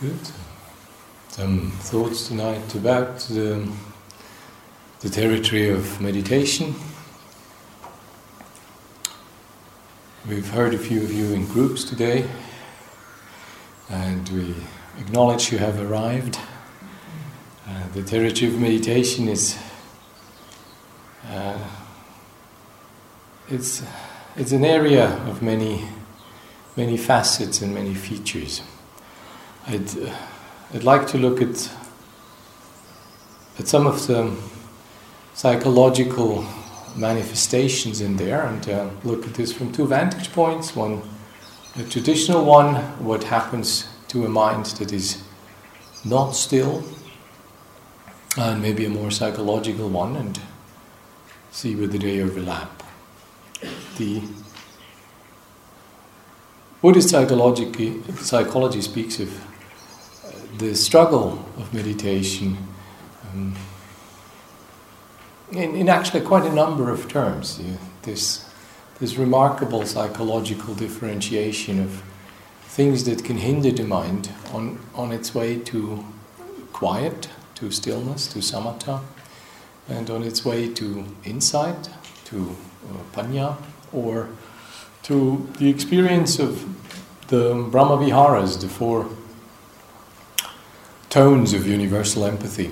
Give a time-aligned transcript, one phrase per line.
[0.00, 0.30] Good.
[1.30, 3.68] Some thoughts tonight about the,
[5.00, 6.76] the territory of meditation.
[10.28, 12.28] We've heard a few of you in groups today,
[13.88, 14.54] and we
[15.00, 16.38] acknowledge you have arrived.
[17.66, 19.58] Uh, the territory of meditation is
[21.28, 21.58] uh,
[23.48, 23.82] it's
[24.36, 25.88] it's an area of many
[26.76, 28.62] many facets and many features.
[29.70, 30.14] I'd, uh,
[30.72, 31.70] I'd like to look at,
[33.58, 34.34] at some of the
[35.34, 36.46] psychological
[36.96, 40.74] manifestations in there and uh, look at this from two vantage points.
[40.74, 41.02] One,
[41.76, 45.22] a traditional one, what happens to a mind that is
[46.02, 46.82] not still,
[48.38, 50.40] and maybe a more psychological one, and
[51.50, 52.82] see whether they overlap.
[53.98, 54.22] The
[56.80, 59.28] Buddhist psychology, psychology speaks of
[60.58, 62.56] the struggle of meditation
[63.32, 63.54] um,
[65.52, 67.60] in, in, actually quite a number of terms.
[67.60, 68.50] You, this,
[68.98, 72.02] this remarkable psychological differentiation of
[72.64, 76.04] things that can hinder the mind on, on its way to
[76.72, 79.00] quiet, to stillness, to samatha,
[79.88, 81.88] and on its way to insight,
[82.24, 82.56] to
[82.90, 83.56] uh, panya,
[83.92, 84.28] or
[85.04, 86.66] to the experience of
[87.28, 89.08] the Brahma Viharas, the four
[91.08, 92.70] tones of universal empathy.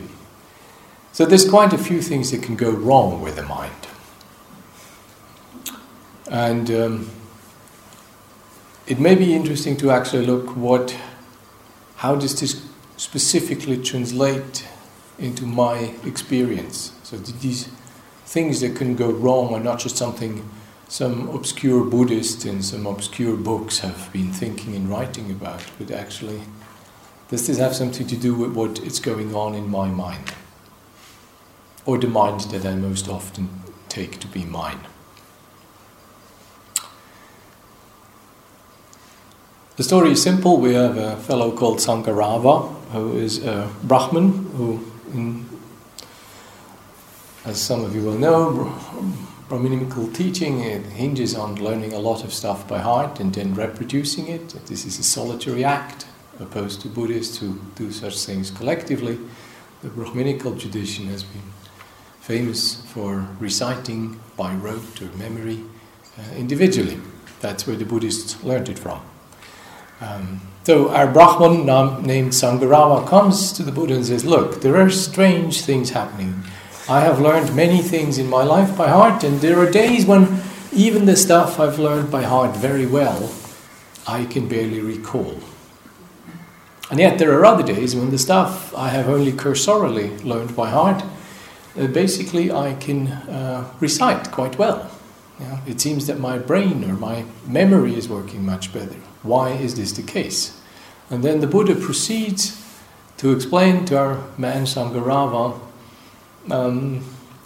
[1.13, 3.73] So there's quite a few things that can go wrong with the mind.
[6.31, 7.11] And um,
[8.87, 10.97] it may be interesting to actually look what,
[11.97, 12.63] how does this
[12.97, 14.67] specifically translate
[15.19, 16.93] into my experience?
[17.03, 17.69] So these
[18.27, 20.49] things that can go wrong are not just something
[20.89, 26.43] some obscure Buddhist in some obscure books have been thinking and writing about, but actually
[27.29, 30.33] does this have something to do with what is going on in my mind?
[31.85, 33.49] Or the mind that I most often
[33.89, 34.81] take to be mine?
[39.77, 40.57] The story is simple.
[40.59, 44.81] We have a fellow called Sangarava, who is a Brahmin, who,
[47.45, 48.73] as some of you will know,
[49.49, 54.29] Brahminical teaching it hinges on learning a lot of stuff by heart and then reproducing
[54.29, 54.49] it.
[54.67, 56.07] This is a solitary act
[56.41, 59.19] opposed to Buddhists who do such things collectively.
[59.83, 61.43] The Brahminical tradition has been
[62.21, 65.63] famous for reciting by rote or memory
[66.19, 66.99] uh, individually.
[67.41, 69.01] That's where the Buddhists learned it from.
[70.01, 71.65] Um, so our Brahman
[72.05, 76.43] named Sangarava comes to the Buddha and says, Look, there are strange things happening.
[76.89, 80.41] I have learned many things in my life by heart, and there are days when
[80.73, 83.33] even the stuff I've learned by heart very well,
[84.07, 85.41] I can barely recall.
[86.91, 90.71] And yet, there are other days when the stuff I have only cursorily learned by
[90.71, 91.03] heart,
[91.79, 94.91] uh, basically, I can uh, recite quite well.
[95.67, 98.97] It seems that my brain or my memory is working much better.
[99.23, 100.59] Why is this the case?
[101.11, 102.63] And then the Buddha proceeds
[103.19, 105.61] to explain to our man Sangarava
[106.51, 107.05] um,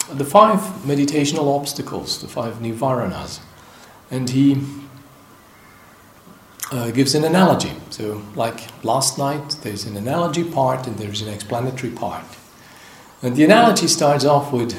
[0.09, 3.39] the five meditational obstacles, the five nivaranas.
[4.09, 4.61] And he
[6.71, 7.73] uh, gives an analogy.
[7.89, 12.23] So, like last night, there's an analogy part and there's an explanatory part.
[13.21, 14.73] And the analogy starts off with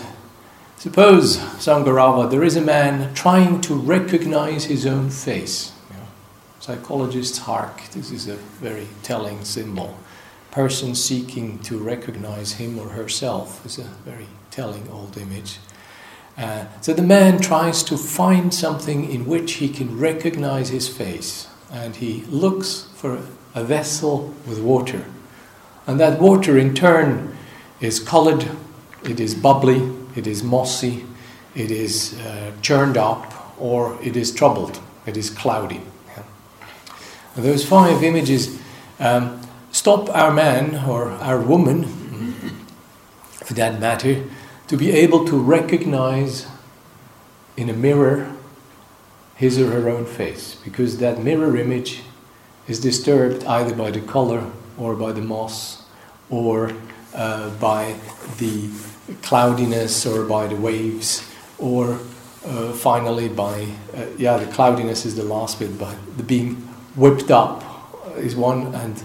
[0.79, 5.73] suppose, Sangarava, there is a man trying to recognize his own face.
[6.59, 9.97] Psychologists hark, this is a very telling symbol.
[10.53, 15.59] Person seeking to recognize him or herself is a very telling old image.
[16.39, 21.49] Uh, so the man tries to find something in which he can recognize his face
[21.73, 23.19] and he looks for
[23.55, 25.05] a vessel with water.
[25.87, 27.37] And that water, in turn,
[27.81, 28.47] is colored,
[29.05, 31.05] it is bubbly, it is mossy,
[31.55, 35.81] it is uh, churned up, or it is troubled, it is cloudy.
[36.09, 36.23] Yeah.
[37.37, 38.61] Those five images
[39.01, 39.41] um,
[39.73, 41.85] stop our man or our woman,
[43.45, 44.25] for that matter,
[44.69, 46.47] to be able to recognize
[47.57, 48.33] in a mirror
[49.43, 52.03] his or her own face, because that mirror image
[52.69, 54.49] is disturbed either by the color
[54.79, 55.83] or by the moss
[56.31, 56.71] or
[57.13, 57.97] uh, by
[58.39, 58.71] the
[59.23, 61.29] cloudiness or by the waves
[61.59, 61.99] or
[62.47, 63.67] uh, finally by,
[63.97, 66.55] uh, yeah, the cloudiness is the last bit, but the being
[66.95, 67.65] whipped up
[68.19, 69.05] is one and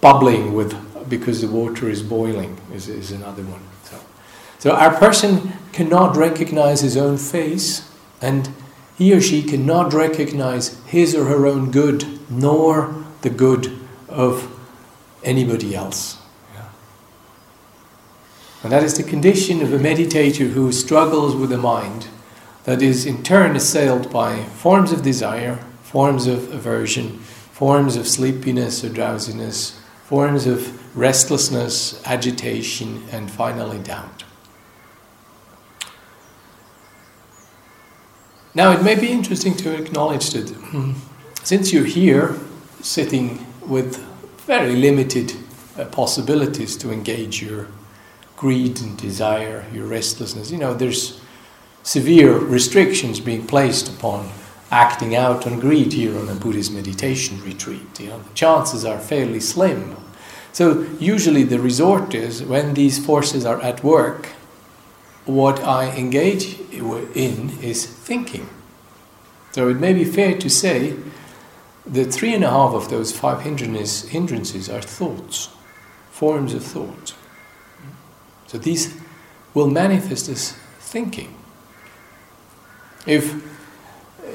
[0.00, 0.74] bubbling with
[1.08, 3.62] because the water is boiling is, is another one.
[3.84, 3.96] So,
[4.58, 7.88] so our person cannot recognize his own face
[8.20, 8.48] and
[9.00, 13.80] he or she cannot recognize his or her own good, nor the good
[14.10, 14.54] of
[15.24, 16.18] anybody else.
[16.52, 16.68] Yeah.
[18.62, 22.08] And that is the condition of a meditator who struggles with a mind
[22.64, 28.84] that is in turn assailed by forms of desire, forms of aversion, forms of sleepiness
[28.84, 34.24] or drowsiness, forms of restlessness, agitation, and finally doubt.
[38.54, 40.92] Now, it may be interesting to acknowledge that hmm,
[41.44, 42.36] since you're here
[42.80, 43.98] sitting with
[44.46, 45.34] very limited
[45.78, 47.68] uh, possibilities to engage your
[48.36, 51.20] greed and desire, your restlessness, you know, there's
[51.84, 54.28] severe restrictions being placed upon
[54.72, 58.00] acting out on greed here on a Buddhist meditation retreat.
[58.00, 59.96] You know, the chances are fairly slim.
[60.52, 64.28] So usually the resort is when these forces are at work,
[65.26, 68.48] what I engage in is thinking.
[69.52, 70.96] So it may be fair to say
[71.86, 75.48] that three and a half of those five hindrances are thoughts,
[76.10, 77.14] forms of thought.
[78.46, 78.94] So these
[79.54, 81.34] will manifest as thinking.
[83.06, 83.49] If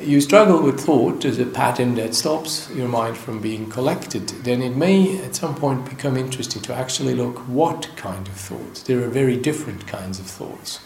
[0.02, 4.62] you struggle with thought as a pattern that stops your mind from being collected, then
[4.62, 8.84] it may at some point become interesting to actually look what kind of thoughts.
[8.84, 10.80] There are very different kinds of thoughts.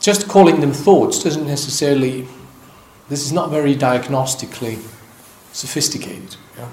[0.00, 2.26] Just calling them thoughts doesn't necessarily,
[3.08, 4.78] this is not very diagnostically
[5.52, 6.36] sophisticated.
[6.56, 6.68] Yeah?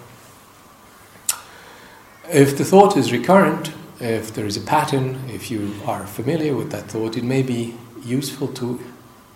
[2.32, 6.72] If the thought is recurrent, if there is a pattern, if you are familiar with
[6.72, 8.80] that thought, it may be useful to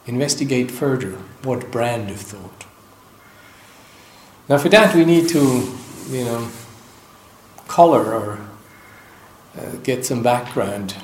[0.06, 1.12] investigate further
[1.44, 2.66] what brand of thought.
[4.50, 5.74] Now, for that, we need to,
[6.10, 6.50] you know,
[7.68, 8.40] color or
[9.58, 10.96] uh, get some background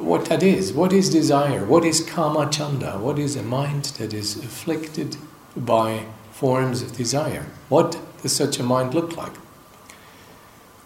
[0.00, 0.72] what that is.
[0.72, 1.64] What is desire?
[1.64, 2.98] What is kama chanda?
[2.98, 5.16] What is a mind that is afflicted
[5.56, 7.46] by forms of desire?
[7.68, 9.32] What does such a mind look like?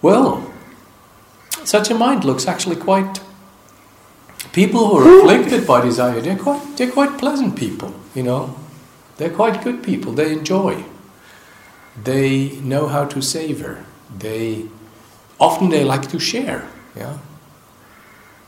[0.02, 0.52] Well,
[1.64, 3.20] such a mind looks actually quite.
[4.54, 8.54] People who are afflicted by desire, they're quite, they're quite pleasant people, you know.
[9.16, 10.12] They're quite good people.
[10.12, 10.84] They enjoy.
[12.00, 13.84] They know how to savor.
[14.16, 14.66] They
[15.40, 16.68] often they like to share.
[16.94, 17.18] Yeah.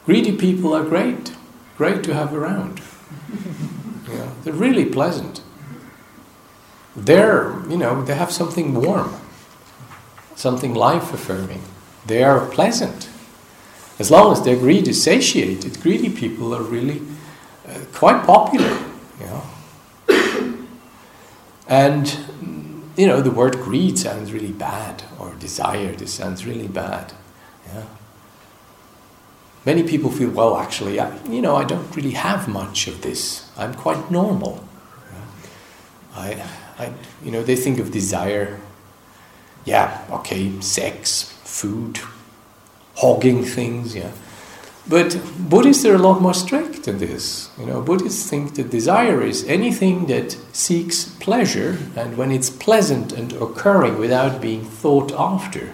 [0.04, 1.32] Greedy people are great,
[1.76, 2.80] great to have around.
[4.08, 5.40] yeah, they're really pleasant.
[6.94, 9.12] They're, you know, they have something warm,
[10.36, 11.62] something life affirming.
[12.06, 13.05] They are pleasant.
[13.98, 17.02] As long as their greed is satiated, greedy people are really
[17.66, 18.78] uh, quite popular,
[19.20, 20.66] you know.
[21.68, 22.18] and,
[22.96, 27.12] you know, the word greed sounds really bad, or desire, this sounds really bad.
[27.66, 27.84] Yeah
[29.66, 33.50] many people feel, well, actually, I, you know, I don't really have much of this.
[33.58, 34.64] I'm quite normal.
[36.14, 36.42] I,
[36.78, 38.58] I, you know, they think of desire.
[39.66, 42.00] Yeah, okay, sex, food,
[42.96, 44.12] hogging things, yeah.
[44.88, 47.50] But Buddhists are a lot more strict than this.
[47.58, 53.12] You know, Buddhists think that desire is anything that seeks pleasure, and when it's pleasant
[53.12, 55.72] and occurring without being thought after,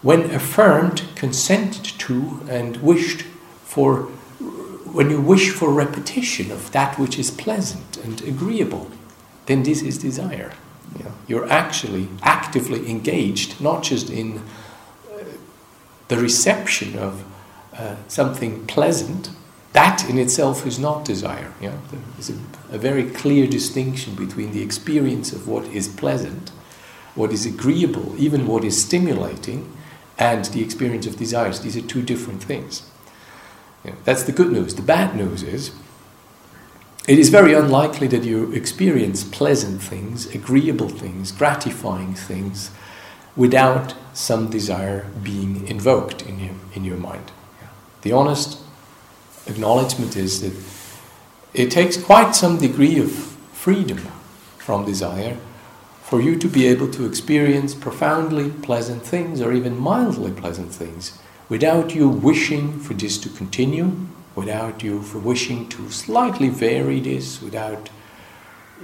[0.00, 3.22] when affirmed, consented to, and wished
[3.64, 4.04] for,
[4.94, 8.90] when you wish for repetition of that which is pleasant and agreeable,
[9.44, 10.52] then this is desire.
[10.98, 14.42] You know, you're actually actively engaged, not just in
[16.10, 17.24] the reception of
[17.72, 19.30] uh, something pleasant.
[19.72, 21.52] That in itself is not desire.
[21.60, 21.78] Know?
[22.14, 22.38] There's a,
[22.72, 26.48] a very clear distinction between the experience of what is pleasant,
[27.14, 29.72] what is agreeable, even what is stimulating,
[30.18, 31.60] and the experience of desires.
[31.60, 32.82] These are two different things.
[33.84, 34.74] Know, that's the good news.
[34.74, 35.70] The bad news is
[37.06, 42.72] it is very unlikely that you experience pleasant things, agreeable things, gratifying things
[43.36, 47.32] without some desire being invoked in your, in your mind.
[48.02, 48.58] The honest
[49.46, 50.54] acknowledgement is that
[51.54, 53.98] it takes quite some degree of freedom
[54.58, 55.36] from desire
[56.02, 61.18] for you to be able to experience profoundly pleasant things or even mildly pleasant things
[61.48, 67.42] without you wishing for this to continue, without you for wishing to slightly vary this,
[67.42, 67.88] without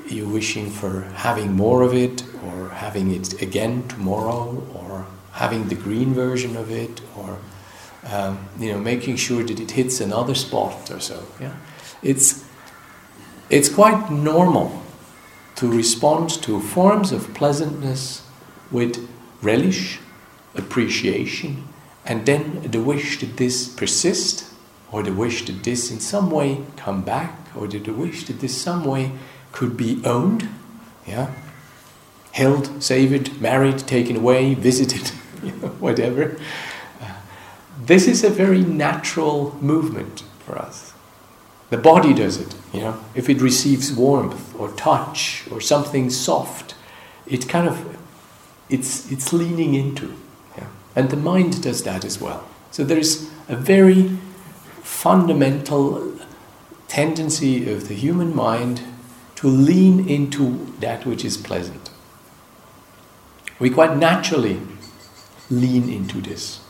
[0.08, 5.74] you wishing for having more of it or having it again tomorrow or having the
[5.74, 7.38] green version of it or
[8.10, 11.22] um, you know making sure that it hits another spot or so.
[11.40, 11.54] Yeah.
[12.02, 12.44] It's
[13.50, 14.82] it's quite normal
[15.56, 18.22] to respond to forms of pleasantness
[18.70, 19.08] with
[19.42, 19.98] relish,
[20.54, 21.68] appreciation,
[22.04, 24.52] and then the wish that this persist,
[24.90, 28.56] or the wish that this in some way come back, or the wish that this
[28.60, 29.12] some way
[29.52, 30.48] could be owned,
[31.06, 31.30] yeah,
[32.32, 35.10] held, saved, married, taken away, visited.
[35.80, 36.36] Whatever.
[37.00, 37.14] Uh,
[37.80, 40.92] this is a very natural movement for us.
[41.70, 43.00] The body does it, you know.
[43.14, 46.74] If it receives warmth or touch or something soft,
[47.26, 47.98] it kind of
[48.68, 50.14] it's it's leaning into.
[50.56, 50.68] Yeah?
[50.94, 52.46] And the mind does that as well.
[52.70, 54.16] So there's a very
[54.82, 56.16] fundamental
[56.88, 58.82] tendency of the human mind
[59.36, 61.90] to lean into that which is pleasant.
[63.58, 64.60] We quite naturally
[65.50, 66.60] lean into this.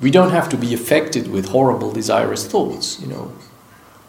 [0.00, 3.32] We don't have to be affected with horrible, desirous thoughts, you know.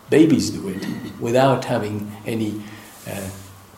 [0.10, 0.86] Babies do it
[1.20, 2.62] without having any
[3.08, 3.30] uh,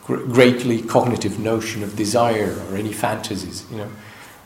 [0.04, 3.90] greatly cognitive notion of desire or any fantasies, you know.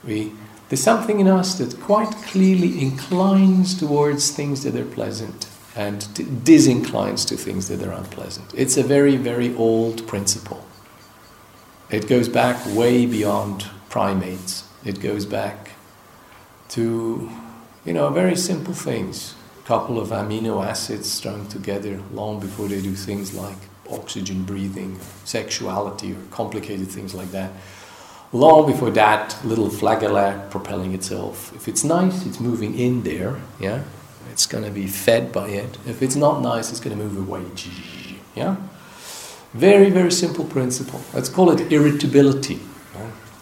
[0.02, 0.32] We,
[0.68, 6.02] there's something in us that quite clearly inclines towards things that are pleasant and
[6.44, 8.52] disinclines to things that are unpleasant.
[8.54, 10.64] It's a very, very old principle.
[11.90, 14.64] It goes back way beyond primates.
[14.84, 15.70] It goes back
[16.70, 17.30] to,
[17.84, 19.36] you know, very simple things.
[19.62, 24.98] A couple of amino acids strung together long before they do things like oxygen breathing,
[25.24, 27.52] sexuality, or complicated things like that.
[28.32, 31.54] Long before that, little flagella propelling itself.
[31.54, 33.84] If it's nice, it's moving in there, yeah?
[34.32, 35.78] It's going to be fed by it.
[35.86, 37.44] If it's not nice, it's going to move away,
[38.34, 38.56] yeah?
[39.52, 41.00] Very, very simple principle.
[41.12, 42.58] Let's call it irritability.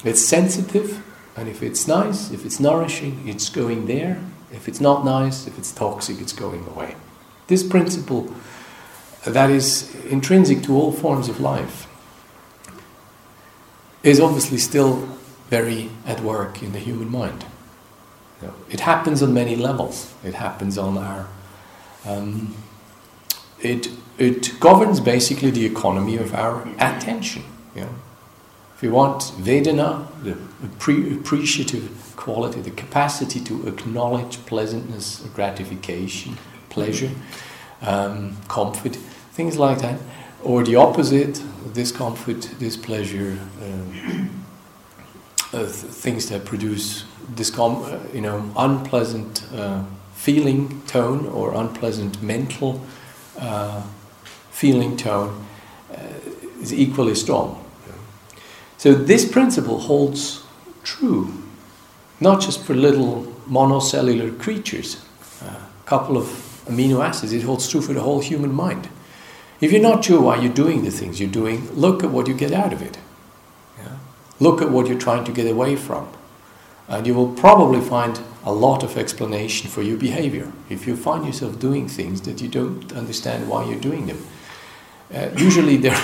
[0.04, 1.02] It's sensitive,
[1.36, 4.20] and if it's nice, if it's nourishing, it's going there.
[4.52, 6.96] If it's not nice, if it's toxic, it's going away.
[7.46, 8.34] This principle
[9.24, 11.86] that is intrinsic to all forms of life
[14.02, 15.08] is obviously still
[15.48, 17.44] very at work in the human mind.
[18.68, 20.12] It happens on many levels.
[20.24, 21.28] It happens on our.
[22.04, 22.56] Um,
[23.60, 27.44] it it governs basically the economy of our attention.
[27.74, 27.94] You know?
[28.82, 36.36] You want Vedana, the appreciative quality, the capacity to acknowledge pleasantness, gratification,
[36.68, 37.10] pleasure,
[37.80, 38.96] um, comfort,
[39.34, 40.00] things like that,
[40.42, 41.40] or the opposite,
[41.72, 44.30] discomfort, displeasure, um,
[45.52, 49.84] uh, things that produce discom- uh, you know, unpleasant uh,
[50.16, 52.84] feeling tone or unpleasant mental
[53.38, 53.80] uh,
[54.50, 55.46] feeling tone
[55.92, 55.98] uh,
[56.60, 57.61] is equally strong.
[58.82, 60.42] So this principle holds
[60.82, 61.32] true,
[62.18, 65.00] not just for little monocellular creatures,
[65.40, 66.24] a couple of
[66.66, 68.88] amino acids, it holds true for the whole human mind.
[69.60, 72.34] If you're not sure why you're doing the things you're doing, look at what you
[72.34, 72.98] get out of it.
[73.78, 73.98] Yeah?
[74.40, 76.08] Look at what you're trying to get away from.
[76.88, 80.50] And you will probably find a lot of explanation for your behavior.
[80.68, 84.26] If you find yourself doing things that you don't understand why you're doing them,
[85.14, 86.02] uh, usually there,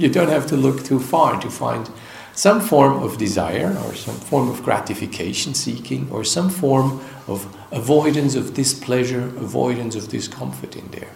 [0.00, 1.90] you don't have to look too far to find
[2.32, 8.34] some form of desire or some form of gratification seeking or some form of avoidance
[8.34, 11.12] of displeasure, avoidance of discomfort in there.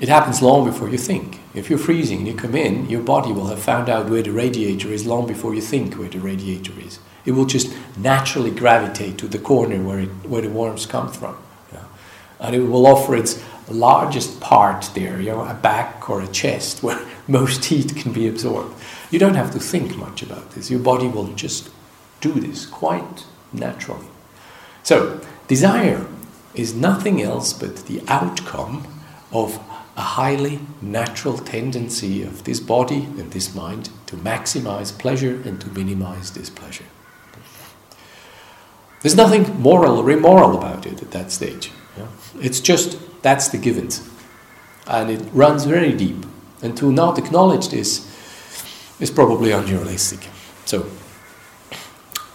[0.00, 1.38] It happens long before you think.
[1.54, 4.32] If you're freezing and you come in, your body will have found out where the
[4.32, 6.98] radiator is long before you think where the radiator is.
[7.24, 11.36] It will just naturally gravitate to the corner where, it, where the warmth comes from.
[11.72, 11.84] Yeah.
[12.40, 13.40] And it will offer its
[13.70, 18.26] largest part there, you know, a back or a chest where most heat can be
[18.28, 18.74] absorbed.
[19.10, 20.70] You don't have to think much about this.
[20.70, 21.70] Your body will just
[22.20, 24.06] do this quite naturally.
[24.82, 26.06] So, desire
[26.54, 28.86] is nothing else but the outcome
[29.32, 29.58] of
[29.96, 35.68] a highly natural tendency of this body and this mind to maximize pleasure and to
[35.68, 36.84] minimize displeasure.
[39.02, 41.72] There's nothing moral or immoral about it at that stage.
[41.98, 42.06] Yeah?
[42.40, 44.08] It's just that's the givens.
[44.86, 46.26] And it runs very deep.
[46.62, 48.08] And to not acknowledge this
[49.00, 50.28] is probably unrealistic.
[50.64, 50.86] So,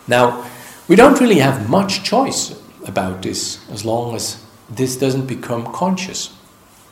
[0.08, 0.50] now,
[0.88, 6.34] we don't really have much choice about this as long as this doesn't become conscious.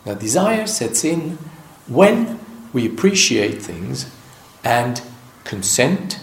[0.06, 1.38] Now, desire sets in
[1.88, 2.40] when
[2.74, 4.12] we appreciate things
[4.64, 5.02] and
[5.46, 6.20] consent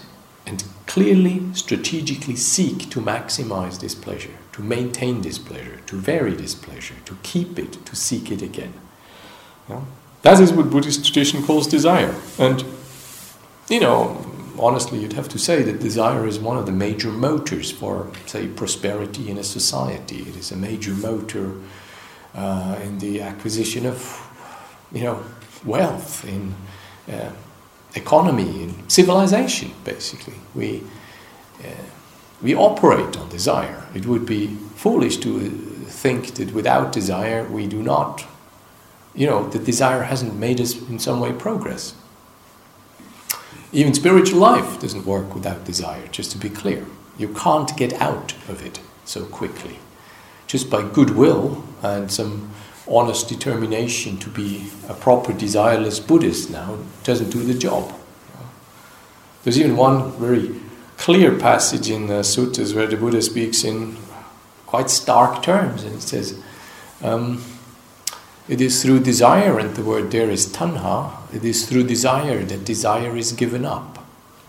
[0.47, 6.55] and clearly, strategically seek to maximize this pleasure, to maintain this pleasure, to vary this
[6.55, 8.75] pleasure, to keep it, to seek it again.
[9.69, 9.81] Yeah?
[10.23, 12.15] That is what Buddhist tradition calls desire.
[12.39, 12.65] And,
[13.69, 14.25] you know,
[14.59, 18.47] honestly, you'd have to say that desire is one of the major motors for, say,
[18.47, 20.21] prosperity in a society.
[20.21, 21.55] It is a major motor
[22.35, 24.29] uh, in the acquisition of,
[24.93, 25.23] you know,
[25.65, 26.55] wealth, in
[27.11, 27.33] uh,
[27.95, 29.73] economy, in civilization.
[29.85, 30.83] Basically, we
[31.65, 31.69] uh,
[32.43, 33.85] we operate on desire.
[33.95, 35.49] It would be foolish to
[35.87, 38.25] think that without desire we do not,
[39.15, 41.95] you know, that desire hasn't made us in some way progress.
[43.73, 46.85] Even spiritual life doesn't work without desire, just to be clear.
[47.17, 49.79] You can't get out of it so quickly.
[50.47, 52.51] Just by goodwill and some
[52.89, 57.95] honest determination to be a proper desireless Buddhist now doesn't do the job.
[59.45, 60.61] There's even one very
[60.97, 63.97] clear passage in the suttas where the Buddha speaks in
[64.67, 66.41] quite stark terms, and he says,
[67.03, 67.43] um,
[68.49, 72.65] It is through desire, and the word there is tanha, it is through desire that
[72.65, 73.99] desire is given up.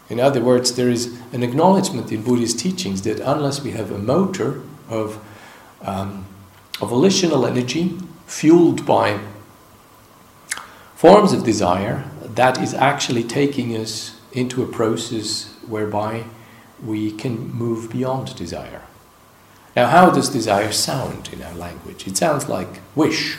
[0.09, 3.97] In other words, there is an acknowledgement in Buddhist teachings that unless we have a
[3.97, 5.23] motor of,
[5.81, 6.25] um,
[6.81, 7.97] of volitional energy
[8.27, 9.19] fueled by
[10.95, 16.25] forms of desire, that is actually taking us into a process whereby
[16.84, 18.82] we can move beyond desire.
[19.75, 22.08] Now, how does desire sound in our language?
[22.08, 23.38] It sounds like wish,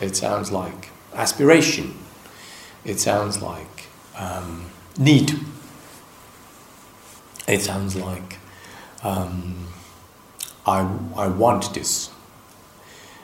[0.00, 1.94] it sounds like aspiration,
[2.84, 4.66] it sounds like um,
[4.98, 5.32] need,
[7.48, 8.38] it sounds like
[9.02, 9.68] um,
[10.66, 10.80] I,
[11.16, 12.10] I want this.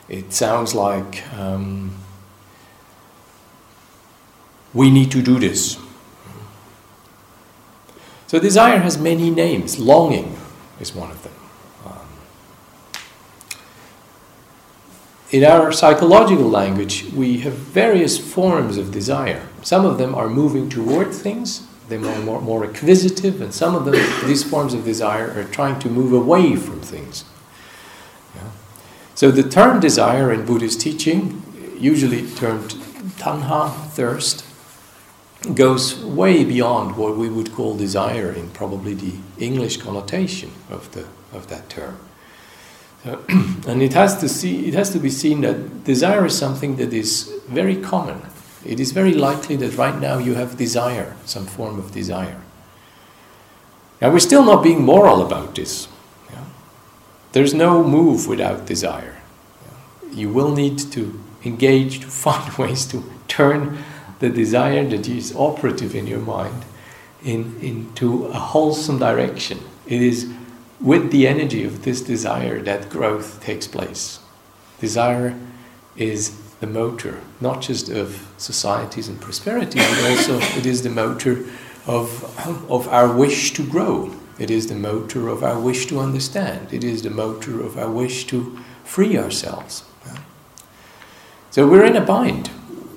[0.09, 1.93] It sounds like um,
[4.73, 5.79] we need to do this.
[8.29, 9.79] So desire has many names.
[9.79, 10.37] Longing
[10.79, 11.33] is one of them.
[11.87, 12.09] Um,
[15.31, 19.49] in our psychological language, we have various forms of desire.
[19.63, 23.87] Some of them are moving toward things, they're more, more, more acquisitive, and some of
[23.87, 23.95] them,
[24.27, 27.25] these forms of desire, are trying to move away from things.
[28.37, 28.51] Yeah.
[29.15, 31.43] So the term desire in Buddhist teaching,
[31.79, 32.73] usually termed
[33.17, 34.45] tanha, thirst,
[35.55, 41.07] goes way beyond what we would call desire in probably the English connotation of the
[41.33, 41.99] of that term.
[43.05, 43.23] Uh, so,
[43.69, 46.93] and it has to see it has to be seen that desire is something that
[46.93, 48.21] is very common.
[48.65, 52.41] It is very likely that right now you have desire, some form of desire.
[54.01, 55.89] Now we're still not being moral about this.
[56.31, 56.45] Yeah?
[57.33, 59.23] There's no move without desire.
[59.63, 60.13] Yeah?
[60.13, 63.79] You will need to engage to find ways to turn
[64.19, 66.65] the desire that is operative in your mind
[67.23, 69.61] in, into a wholesome direction.
[69.87, 70.31] It is
[70.81, 74.21] with the energy of this desire that growth takes place.
[74.81, 75.39] Desire
[75.97, 81.45] is the motor, not just of societies and prosperity, but also it is the motor
[81.87, 82.23] of,
[82.71, 84.15] of our wish to grow.
[84.39, 86.73] It is the motor of our wish to understand.
[86.73, 89.85] It is the motor of our wish to free ourselves.
[91.51, 92.51] So we're in a bind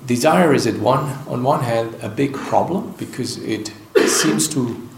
[0.06, 3.72] desire is at one on one hand a big problem because it
[4.06, 4.88] seems to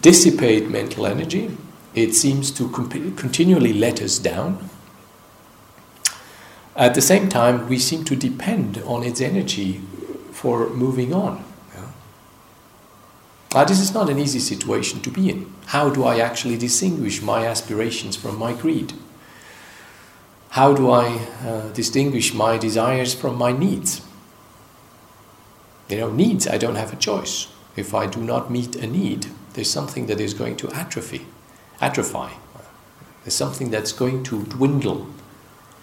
[0.00, 1.56] dissipate mental energy.
[1.94, 4.68] It seems to comp- continually let us down.
[6.76, 9.80] At the same time we seem to depend on its energy
[10.32, 11.44] for moving on.
[13.54, 15.50] Now, this is not an easy situation to be in.
[15.66, 18.92] How do i actually distinguish my aspirations from my greed?
[20.50, 24.02] How do i uh, distinguish my desires from my needs
[25.88, 27.48] you know, needs, I don't have a choice.
[27.76, 31.26] If I do not meet a need, there's something that is going to atrophy,
[31.80, 32.34] atrophy.
[33.24, 35.08] There's something that's going to dwindle.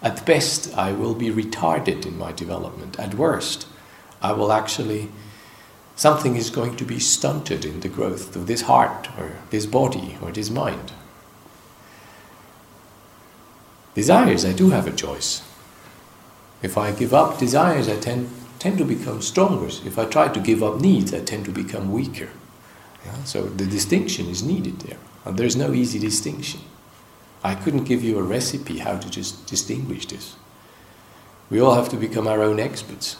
[0.02, 3.00] At best, I will be retarded in my development.
[3.00, 3.68] At worst,
[4.22, 5.10] I will actually,
[5.96, 10.18] something is going to be stunted in the growth of this heart or this body
[10.22, 10.92] or this mind.
[13.94, 15.42] Desires, I do have a choice.
[16.62, 19.68] If I give up desires, I tend tend to become stronger.
[19.68, 22.30] If I try to give up needs, I tend to become weaker.
[23.06, 23.24] Yeah?
[23.24, 24.98] So the distinction is needed there.
[25.26, 26.62] Uh, and there's no easy distinction.
[27.44, 30.36] I couldn't give you a recipe how to just distinguish this.
[31.50, 33.18] We all have to become our own experts.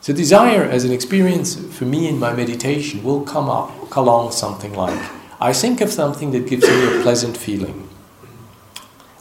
[0.00, 4.74] So desire as an experience for me in my meditation will come up along something
[4.74, 5.00] like
[5.40, 7.88] I think of something that gives me a pleasant feeling.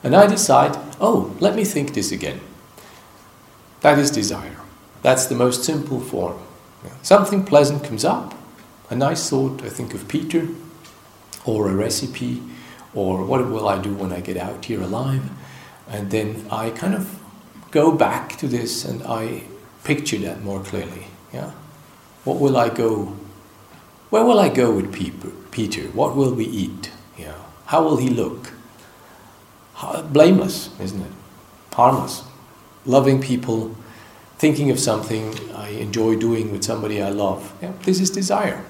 [0.03, 2.41] And I decide, oh, let me think this again.
[3.81, 4.57] That is desire.
[5.01, 6.39] That's the most simple form.
[7.01, 8.33] Something pleasant comes up,
[8.89, 10.47] a nice thought, I think of Peter,
[11.45, 12.41] or a recipe,
[12.93, 15.29] or what will I do when I get out here alive?
[15.89, 17.19] And then I kind of
[17.71, 19.43] go back to this and I
[19.83, 21.07] picture that more clearly.
[21.33, 21.51] Yeah?
[22.23, 23.17] What will I go?
[24.09, 24.93] Where will I go with
[25.51, 25.81] Peter?
[25.87, 26.91] What will we eat?
[27.17, 27.35] Yeah.
[27.65, 28.52] How will he look?
[30.11, 31.11] Blameless, isn't it?
[31.73, 32.23] Harmless.
[32.85, 33.75] Loving people,
[34.37, 37.53] thinking of something I enjoy doing with somebody I love.
[37.61, 38.63] Yeah, this is desire.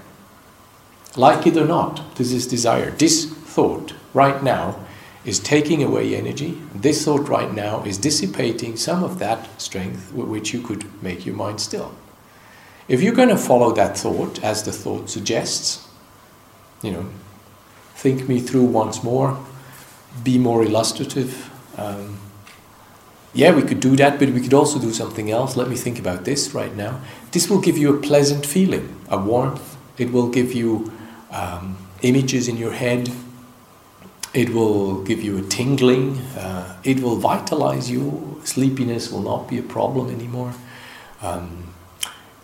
[1.15, 2.91] Like it or not, this is desire.
[2.91, 4.80] This thought, right now,
[5.26, 6.62] is taking away energy.
[6.76, 11.26] This thought right now is dissipating some of that strength with which you could make
[11.26, 11.93] your mind still.
[12.88, 15.88] If you're going to follow that thought as the thought suggests,
[16.82, 17.06] you know,
[17.95, 19.39] think me through once more,
[20.23, 21.49] be more illustrative.
[21.78, 22.19] Um,
[23.34, 25.56] yeah, we could do that, but we could also do something else.
[25.56, 27.02] Let me think about this right now.
[27.32, 29.78] This will give you a pleasant feeling, a warmth.
[29.97, 30.91] It will give you
[31.32, 33.10] um, images in your head
[34.34, 36.17] it will give you a tingling.
[36.36, 38.41] Uh, it will vitalize you.
[38.43, 40.54] Sleepiness will not be a problem anymore.
[41.21, 41.73] Um,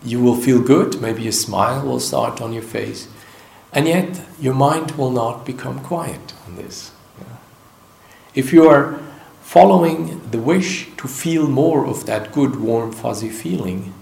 [0.04, 1.02] you will feel good.
[1.02, 3.08] Maybe a smile will start on your face.
[3.74, 6.92] And yet, your mind will not become quiet on this.
[8.36, 9.00] If you are
[9.42, 13.94] following the wish to feel more of that good, warm, fuzzy feeling,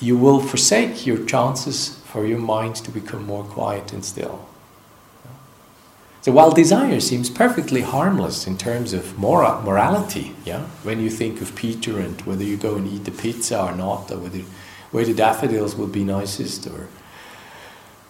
[0.00, 4.46] you will forsake your chances for your mind to become more quiet and still.
[6.22, 11.40] So while desire seems perfectly harmless in terms of mora- morality, yeah, when you think
[11.40, 14.40] of Peter and whether you go and eat the pizza or not, or whether
[14.90, 16.88] where the daffodils would be nicest, or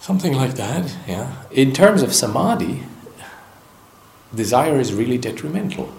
[0.01, 1.43] something like that, yeah.
[1.51, 2.85] In terms of samadhi,
[4.35, 5.93] desire is really detrimental.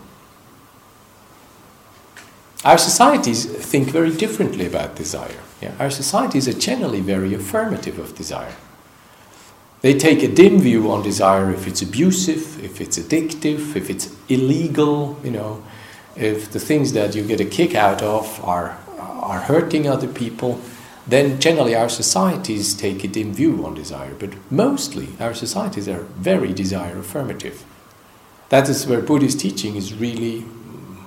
[2.66, 5.40] Our societies think very differently about desire.
[5.62, 5.74] Yeah?
[5.80, 8.56] Our societies are generally very affirmative of desire.
[9.82, 14.13] They take a dim view on desire if it's abusive, if it's addictive, if it's
[14.28, 15.63] illegal, you know,
[16.16, 20.60] if the things that you get a kick out of are, are hurting other people,
[21.06, 24.16] then generally our societies take a dim view on desire.
[24.16, 27.63] But mostly our societies are very desire affirmative.
[28.50, 31.04] That is where Buddhist teaching is really mm,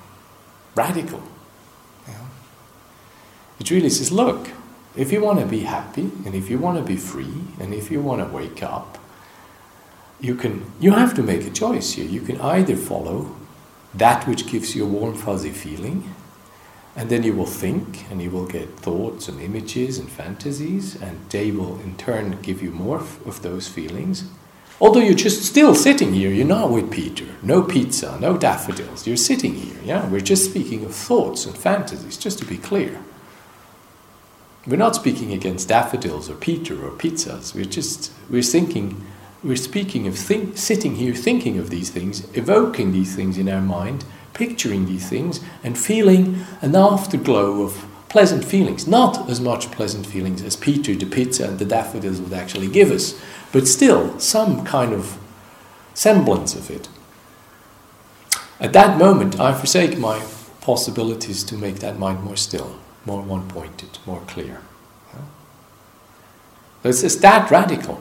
[0.75, 1.23] radical.
[3.61, 4.49] It really says, look,
[4.97, 7.91] if you want to be happy and if you want to be free and if
[7.91, 8.99] you want to wake up,
[10.19, 12.07] you can you have to make a choice here.
[12.07, 13.37] You can either follow
[13.95, 16.15] that which gives you a warm fuzzy feeling,
[16.97, 21.19] and then you will think and you will get thoughts and images and fantasies, and
[21.31, 24.25] they will in turn give you more of those feelings.
[24.81, 27.27] Although you're just still sitting here, you're not with Peter.
[27.43, 29.07] No pizza, no daffodils.
[29.07, 30.09] You're sitting here, yeah?
[30.09, 32.99] We're just speaking of thoughts and fantasies, just to be clear.
[34.67, 37.55] We're not speaking against daffodils or Peter or pizzas.
[37.55, 39.05] We're just we're thinking,
[39.43, 43.63] we're speaking of think, sitting here thinking of these things, evoking these things in our
[43.63, 48.87] mind, picturing these things, and feeling an afterglow of pleasant feelings.
[48.87, 52.91] Not as much pleasant feelings as Peter, the pizza, and the daffodils would actually give
[52.91, 53.19] us,
[53.53, 55.19] but still some kind of
[55.95, 56.89] semblance of it.
[58.59, 60.23] At that moment, I forsake my
[60.61, 64.61] possibilities to make that mind more still more one pointed, more clear.
[66.85, 68.01] It's, it's that radical.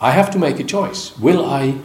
[0.00, 1.16] I have to make a choice.
[1.18, 1.78] Will I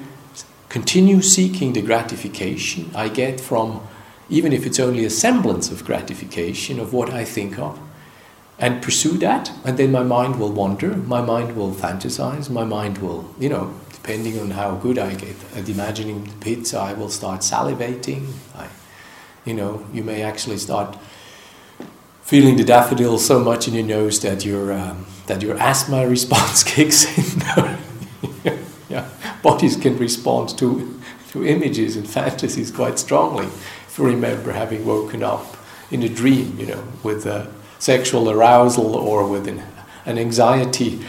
[0.69, 3.85] continue seeking the gratification I get from,
[4.29, 7.79] even if it's only a semblance of gratification of what I think of,
[8.59, 9.51] and pursue that?
[9.63, 13.73] And then my mind will wander, my mind will fantasize, my mind will, you know,
[13.91, 18.33] depending on how good I get at imagining the pizza, I will start salivating.
[18.55, 18.67] I,
[19.45, 20.97] you know, you may actually start
[22.21, 26.63] feeling the daffodil so much in your nose that your um, that your asthma response
[26.63, 27.41] kicks in.
[28.89, 29.09] yeah,
[29.41, 33.45] bodies can respond to to images and fantasies quite strongly.
[33.45, 35.57] If you remember having woken up
[35.91, 37.49] in a dream, you know, with a
[37.83, 39.61] sexual arousal or with an,
[40.05, 41.03] an anxiety.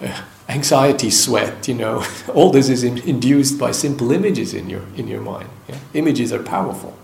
[0.00, 2.02] Uh, anxiety sweat, you know,
[2.34, 5.48] all this is in, induced by simple images in your in your mind.
[5.68, 5.78] Yeah?
[5.94, 6.96] Images are powerful.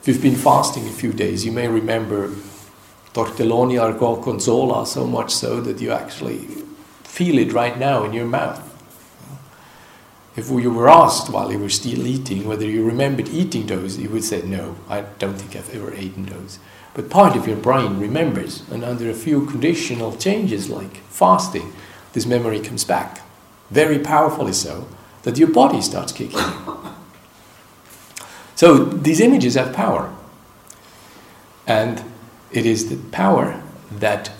[0.00, 2.30] If you've been fasting a few days, you may remember
[3.14, 6.38] tortelloni al gorgonzola so much so that you actually
[7.02, 8.62] feel it right now in your mouth.
[10.36, 14.10] If you were asked while you were still eating whether you remembered eating those, you
[14.10, 16.58] would say, No, I don't think I've ever eaten those.
[16.96, 21.74] But part of your brain remembers, and under a few conditional changes like fasting,
[22.14, 23.20] this memory comes back.
[23.70, 24.88] Very powerfully so,
[25.22, 26.54] that your body starts kicking in.
[28.54, 30.10] So these images have power.
[31.66, 32.02] And
[32.50, 34.30] it is the power that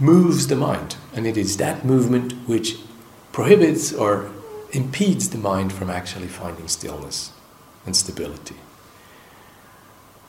[0.00, 2.76] moves the mind, and it is that movement which
[3.30, 4.32] prohibits or
[4.72, 7.30] impedes the mind from actually finding stillness
[7.84, 8.56] and stability.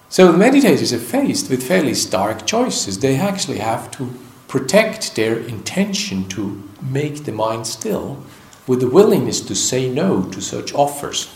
[0.10, 3.00] So the meditators are faced with fairly stark choices.
[3.00, 4.14] They actually have to
[4.48, 8.24] protect their intention to make the mind still
[8.66, 11.34] with the willingness to say no to such offers.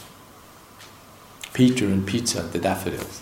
[1.54, 3.22] Peter and pizza, and the daffodils.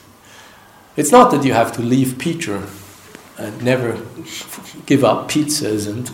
[0.95, 2.67] It's not that you have to leave Peter
[3.38, 3.99] and never
[4.85, 6.12] give up pizzas and,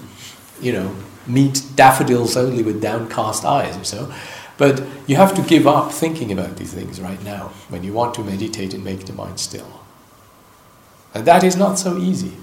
[0.62, 0.96] you know,
[1.28, 4.14] meet daffodils only with downcast eyes or so.
[4.58, 8.14] But you have to give up thinking about these things right now when you want
[8.16, 9.82] to meditate and make the mind still.
[11.14, 12.34] And that is not so easy.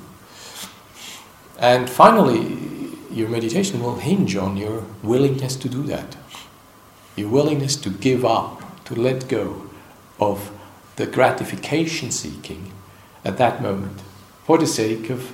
[1.58, 6.16] And finally, your meditation will hinge on your willingness to do that.
[7.16, 9.70] Your willingness to give up, to let go
[10.18, 10.50] of
[10.96, 12.72] the gratification seeking
[13.24, 14.00] at that moment
[14.44, 15.32] for the sake of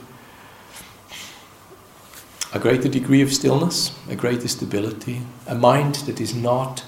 [2.52, 6.84] a greater degree of stillness, a greater stability, a mind that is not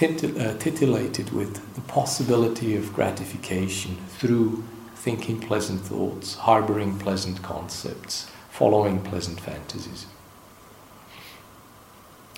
[0.00, 4.62] uh, titillated with the possibility of gratification through
[4.94, 10.06] thinking pleasant thoughts, harboring pleasant concepts, following pleasant fantasies.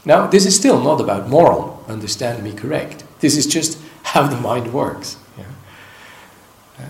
[0.05, 3.05] Now, this is still not about moral, understand me correct.
[3.21, 5.17] This is just how the mind works.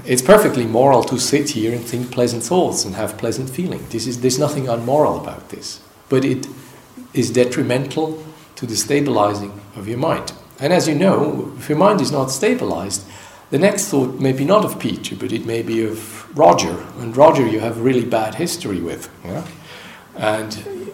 [0.05, 3.87] It's perfectly moral to sit here and think pleasant thoughts and have pleasant feeling.
[3.91, 5.81] This is, there's nothing unmoral about this.
[6.09, 6.47] But it
[7.15, 8.25] is detrimental
[8.57, 10.33] to the stabilizing of your mind.
[10.59, 13.05] And as you know, if your mind is not stabilized,
[13.51, 16.87] the next thought may be not of Peter, but it may be of Roger.
[16.99, 19.11] And Roger, you have really bad history with.
[19.25, 19.47] Yeah?
[20.17, 20.91] And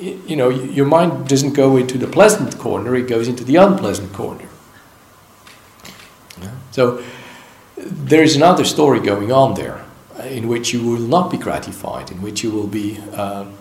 [0.00, 4.12] you know, your mind doesn't go into the pleasant corner; it goes into the unpleasant
[4.12, 4.48] corner.
[6.40, 6.54] Yeah?
[6.70, 7.02] So
[7.90, 9.84] there is another story going on there,
[10.24, 13.54] in which you will not be gratified, in which you will be um,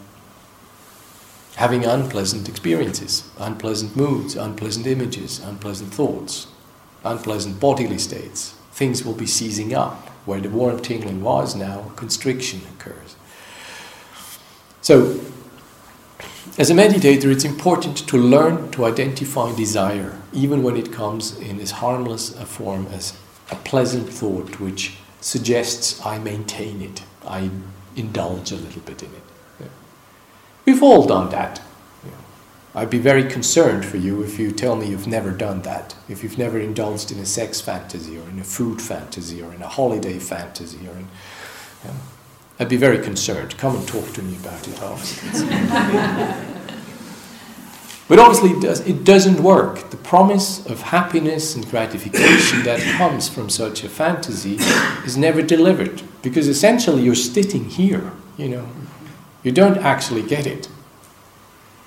[1.55, 6.47] having unpleasant experiences, unpleasant moods, unpleasant images, unpleasant thoughts
[7.03, 8.55] unpleasant bodily states.
[8.71, 10.07] Things will be seizing up.
[10.25, 13.15] Where the warm tingling was, now constriction occurs.
[14.81, 15.19] So,
[16.57, 21.59] as a meditator, it's important to learn to identify desire, even when it comes in
[21.59, 23.13] as harmless a form as
[23.51, 27.49] a pleasant thought which suggests I maintain it, I
[27.95, 29.23] indulge a little bit in it.
[29.59, 29.67] Yeah.
[30.65, 31.61] We've all done that.
[32.75, 36.21] I'd be very concerned for you if you tell me you've never done that, if
[36.21, 39.67] you've never indulged in a sex fantasy or in a food fantasy or in a
[39.67, 41.07] holiday fantasy or in.
[41.83, 41.95] Know,
[42.59, 43.57] I'd be very concerned.
[43.57, 46.55] Come and talk to me about it afterwards.
[48.09, 49.91] but obviously, it, does, it doesn't work.
[49.91, 54.55] The promise of happiness and gratification that comes from such a fantasy
[55.05, 58.67] is never delivered because essentially you're sitting here, you know.
[59.43, 60.67] You don't actually get it.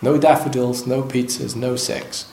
[0.00, 2.32] No daffodils, no pizzas, no sex.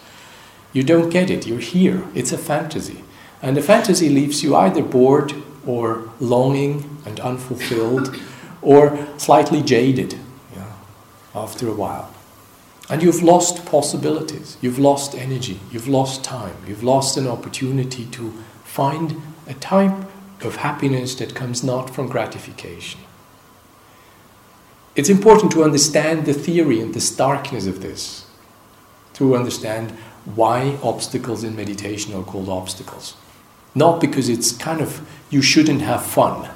[0.71, 1.45] You don't get it.
[1.45, 2.03] You're here.
[2.15, 3.03] It's a fantasy.
[3.41, 5.33] And the fantasy leaves you either bored
[5.65, 8.15] or longing and unfulfilled
[8.61, 10.15] or slightly jaded
[11.33, 12.13] after a while.
[12.89, 18.31] And you've lost possibilities, you've lost energy, you've lost time, you've lost an opportunity to
[18.63, 19.95] find a type
[20.41, 23.01] of happiness that comes not from gratification.
[24.95, 28.25] It's important to understand the theory and the starkness of this,
[29.13, 29.91] to understand
[30.25, 33.15] why obstacles in meditation are called obstacles.
[33.75, 36.49] Not because it's kind of, you shouldn't have fun.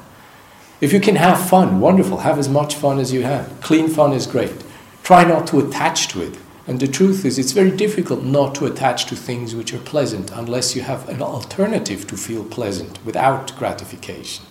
[0.81, 3.61] If you can have fun, wonderful, have as much fun as you have.
[3.61, 4.63] Clean fun is great.
[5.03, 6.37] Try not to attach to it.
[6.65, 10.31] And the truth is, it's very difficult not to attach to things which are pleasant
[10.31, 14.45] unless you have an alternative to feel pleasant without gratification.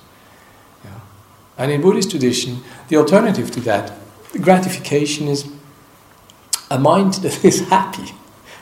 [1.57, 3.93] And in Buddhist tradition, the alternative to that
[4.41, 5.51] gratification is
[6.71, 8.13] a mind that is happy.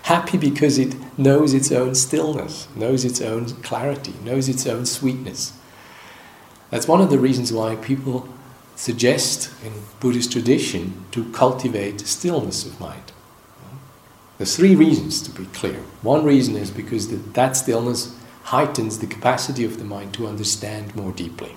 [0.02, 5.52] Happy because it knows its own stillness, knows its own clarity, knows its own sweetness.
[6.70, 8.28] That's one of the reasons why people
[8.80, 13.12] suggest in Buddhist tradition to cultivate stillness of mind.
[14.38, 15.80] There's three reasons to be clear.
[16.00, 21.12] One reason is because that stillness heightens the capacity of the mind to understand more
[21.12, 21.56] deeply.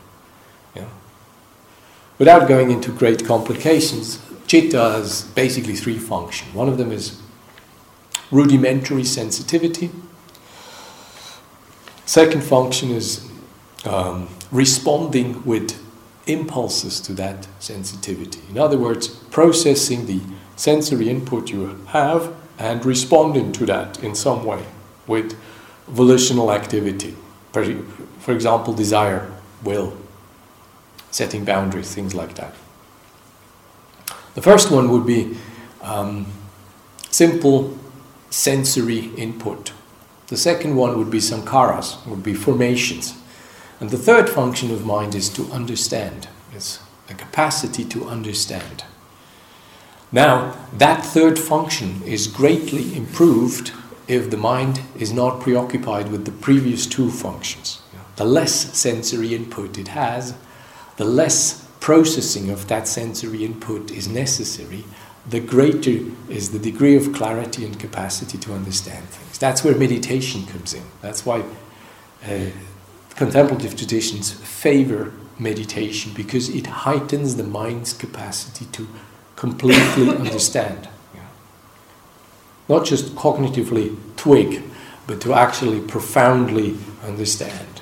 [2.20, 6.54] Without going into great complications, chitta has basically three functions.
[6.54, 7.20] One of them is
[8.32, 9.90] rudimentary sensitivity.
[12.06, 13.28] Second function is
[13.86, 15.83] um, responding with
[16.28, 18.42] impulses to that sensitivity.
[18.50, 20.22] In other words, processing the
[20.56, 24.64] sensory input you have and responding to that in some way
[25.08, 25.38] with
[25.88, 27.16] volitional activity.
[27.52, 29.30] For example, desire,
[29.64, 29.98] will,
[31.12, 32.54] setting boundaries, things like that.
[34.36, 35.38] The first one would be
[35.82, 36.26] um,
[37.12, 37.78] simple
[38.30, 39.74] sensory input.
[40.28, 43.14] The second one would be sankharas, would be formations.
[43.84, 46.30] And the third function of mind is to understand.
[46.56, 48.86] It's a capacity to understand.
[50.10, 53.74] Now, that third function is greatly improved
[54.08, 57.82] if the mind is not preoccupied with the previous two functions.
[58.15, 60.34] The less sensory input it has,
[60.96, 64.86] the less processing of that sensory input is necessary,
[65.30, 69.38] the greater is the degree of clarity and capacity to understand things.
[69.39, 70.84] That's where meditation comes in.
[71.02, 71.43] That's why
[72.26, 72.46] uh,
[73.15, 78.88] contemplative traditions favor meditation because it heightens the mind's capacity to
[79.36, 80.88] completely understand.
[81.13, 81.21] Yeah.
[82.69, 84.63] Not just cognitively twig,
[85.08, 87.82] but to actually profoundly understand.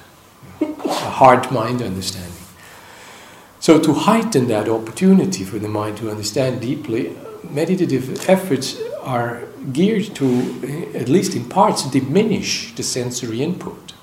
[0.60, 0.70] Yeah.
[0.86, 2.32] A heart mind understanding.
[3.60, 7.15] So, to heighten that opportunity for the mind to understand deeply,
[7.48, 10.26] meditative efforts are geared to,
[10.63, 13.94] eh, at least in parts, diminish the sensory input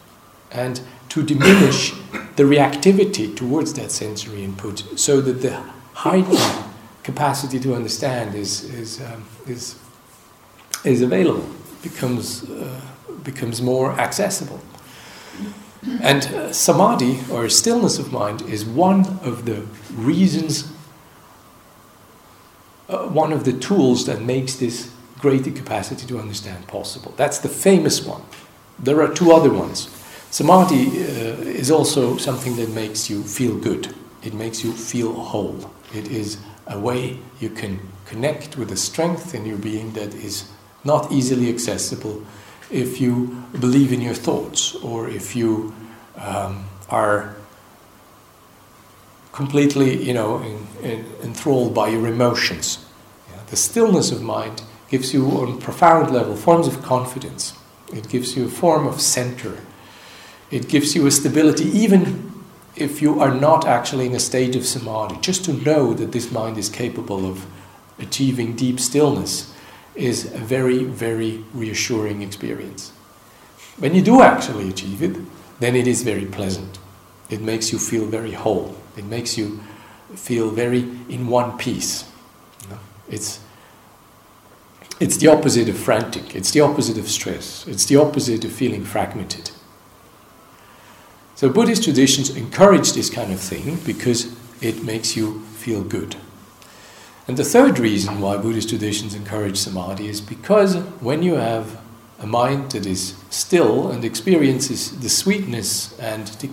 [0.52, 1.92] and to diminish
[2.36, 5.62] the reactivity towards that sensory input so that the
[5.94, 6.64] heightened
[7.02, 9.78] capacity to understand is, is, um, is,
[10.84, 11.48] is available,
[11.82, 12.80] becomes, uh,
[13.24, 14.60] becomes more accessible.
[16.02, 20.70] And uh, samadhi, or stillness of mind, is one of the reasons,
[22.88, 27.14] uh, one of the tools that makes this greater capacity to understand possible.
[27.16, 28.22] That's the famous one.
[28.78, 29.88] There are two other ones.
[30.30, 33.94] Samadhi uh, is also something that makes you feel good.
[34.22, 35.70] It makes you feel whole.
[35.94, 40.50] It is a way you can connect with a strength in your being that is
[40.84, 42.22] not easily accessible
[42.70, 45.72] if you believe in your thoughts or if you
[46.16, 47.34] um, are
[49.32, 52.84] completely, you know, in, in, enthralled by your emotions.
[53.30, 53.40] Yeah?
[53.48, 57.54] The stillness of mind gives you, on a profound level, forms of confidence.
[57.92, 59.58] It gives you a form of center
[60.50, 62.32] it gives you a stability, even
[62.76, 65.16] if you are not actually in a state of samadhi.
[65.20, 67.46] Just to know that this mind is capable of
[67.98, 69.52] achieving deep stillness
[69.94, 72.90] is a very, very reassuring experience.
[73.78, 75.16] When you do actually achieve it,
[75.60, 76.78] then it is very pleasant.
[77.30, 78.76] It makes you feel very whole.
[78.96, 79.60] It makes you
[80.14, 82.10] feel very in one piece.
[83.10, 83.40] It's,
[85.00, 86.34] it's the opposite of frantic.
[86.34, 87.66] It's the opposite of stress.
[87.66, 89.50] It's the opposite of feeling fragmented.
[91.38, 96.16] So Buddhist traditions encourage this kind of thing because it makes you feel good.
[97.28, 101.80] And the third reason why Buddhist traditions encourage samadhi is because when you have
[102.18, 106.50] a mind that is still and experiences the sweetness and the,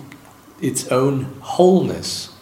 [0.60, 2.32] its own wholeness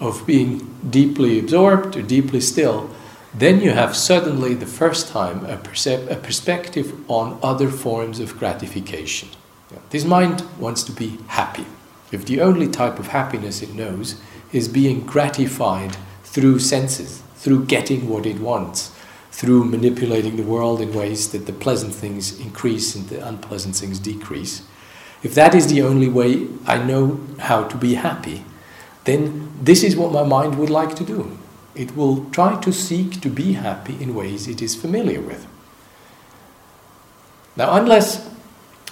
[0.00, 2.90] of being deeply absorbed or deeply still,
[3.32, 8.36] then you have suddenly the first time a, percep- a perspective on other forms of
[8.36, 9.28] gratification.
[9.90, 11.66] This mind wants to be happy.
[12.12, 14.20] If the only type of happiness it knows
[14.52, 18.92] is being gratified through senses, through getting what it wants,
[19.30, 23.98] through manipulating the world in ways that the pleasant things increase and the unpleasant things
[23.98, 24.62] decrease,
[25.22, 28.44] if that is the only way I know how to be happy,
[29.04, 31.38] then this is what my mind would like to do.
[31.74, 35.46] It will try to seek to be happy in ways it is familiar with.
[37.56, 38.28] Now, unless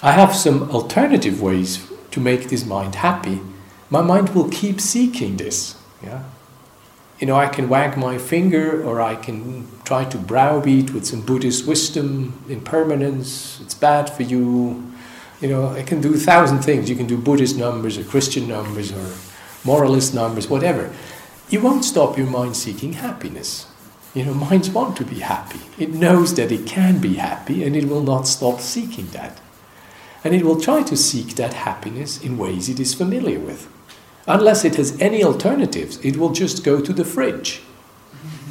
[0.04, 3.40] I have some alternative ways to make this mind happy,
[3.88, 5.76] my mind will keep seeking this.
[6.02, 6.24] Yeah?
[7.18, 11.22] You know, I can wag my finger or I can try to browbeat with some
[11.22, 14.92] Buddhist wisdom, impermanence, it's bad for you.
[15.40, 16.90] You know, I can do a thousand things.
[16.90, 19.10] You can do Buddhist numbers or Christian numbers or
[19.64, 20.92] moralist numbers, whatever.
[21.48, 23.68] You won't stop your mind seeking happiness.
[24.12, 25.60] You know, minds want to be happy.
[25.78, 29.40] It knows that it can be happy and it will not stop seeking that
[30.24, 33.70] and it will try to seek that happiness in ways it is familiar with.
[34.26, 37.60] Unless it has any alternatives, it will just go to the fridge.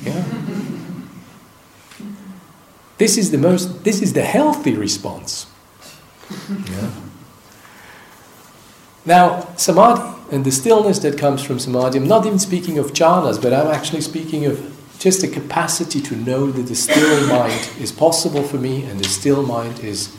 [0.03, 0.23] Yeah?
[2.99, 5.47] This is the most this is the healthy response.
[6.71, 6.91] Yeah.
[9.05, 13.41] Now, samadhi and the stillness that comes from samadhi, I'm not even speaking of jhanas,
[13.41, 17.91] but I'm actually speaking of just the capacity to know that the still mind is
[17.91, 20.15] possible for me and the still mind is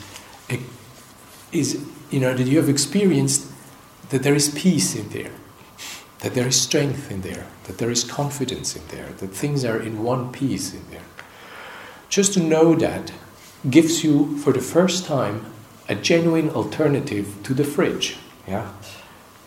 [1.55, 3.51] is, you know, that you have experienced
[4.09, 5.31] that there is peace in there,
[6.19, 9.79] that there is strength in there, that there is confidence in there, that things are
[9.79, 11.05] in one piece in there.
[12.09, 13.11] Just to know that
[13.69, 15.45] gives you, for the first time,
[15.89, 18.71] a genuine alternative to the fridge, yeah?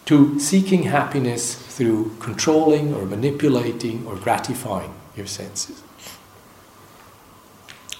[0.08, 5.82] to seeking happiness through controlling or manipulating or gratifying your senses.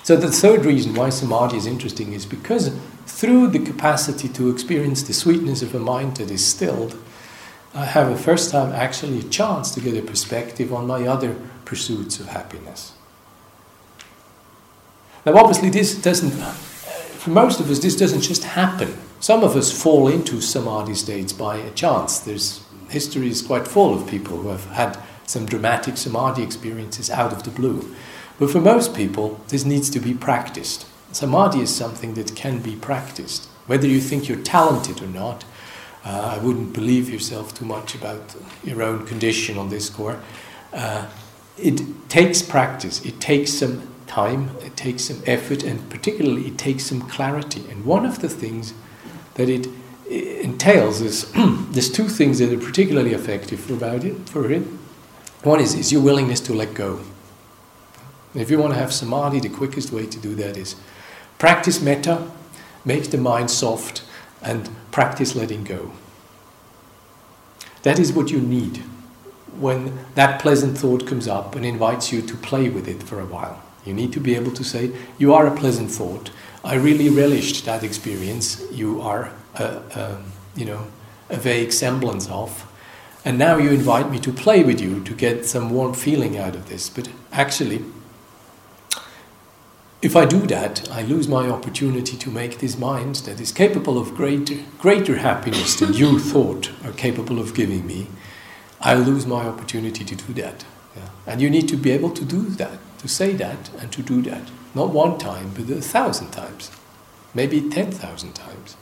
[0.02, 2.74] So, the third reason why samadhi is interesting is because
[3.18, 6.96] through the capacity to experience the sweetness of a mind that is stilled,
[7.74, 11.34] I have a first time actually a chance to get a perspective on my other
[11.64, 12.92] pursuits of happiness.
[15.26, 18.96] Now, obviously, this doesn't, uh, for most of us, this doesn't just happen.
[19.18, 22.20] Some of us fall into samadhi states by a chance.
[22.20, 24.96] There's history is quite full of people who have had
[25.26, 27.96] some dramatic samadhi experiences out of the blue.
[28.38, 30.86] But for most people, this needs to be practiced.
[31.18, 33.46] Samadhi is something that can be practiced.
[33.66, 35.44] Whether you think you're talented or not,
[36.04, 40.20] uh, I wouldn't believe yourself too much about your own condition on this score.
[40.72, 41.08] Uh,
[41.56, 46.84] it takes practice, it takes some time, it takes some effort, and particularly it takes
[46.84, 47.64] some clarity.
[47.68, 48.72] And one of the things
[49.34, 49.66] that it,
[50.08, 51.32] entails is
[51.72, 54.62] there's two things that are particularly effective about it for it.
[55.42, 57.00] One is, is your willingness to let go.
[58.36, 60.76] If you want to have samadhi, the quickest way to do that is
[61.38, 62.30] practice metta,
[62.84, 64.02] make the mind soft,
[64.42, 65.92] and practice letting go.
[67.82, 68.78] That is what you need
[69.58, 73.26] when that pleasant thought comes up and invites you to play with it for a
[73.26, 73.62] while.
[73.84, 76.30] You need to be able to say, You are a pleasant thought.
[76.64, 78.62] I really relished that experience.
[78.70, 80.22] You are a, a,
[80.54, 80.86] you know,
[81.30, 82.66] a vague semblance of.
[83.24, 86.54] And now you invite me to play with you to get some warm feeling out
[86.54, 86.88] of this.
[86.88, 87.84] But actually,
[90.00, 93.98] if I do that, I lose my opportunity to make this mind that is capable
[93.98, 98.06] of greater, greater happiness than you thought are capable of giving me.
[98.80, 100.64] I lose my opportunity to do that.
[100.96, 101.08] Yeah.
[101.26, 104.22] And you need to be able to do that, to say that, and to do
[104.22, 104.50] that.
[104.72, 106.70] Not one time, but a thousand times,
[107.34, 108.76] maybe ten thousand times.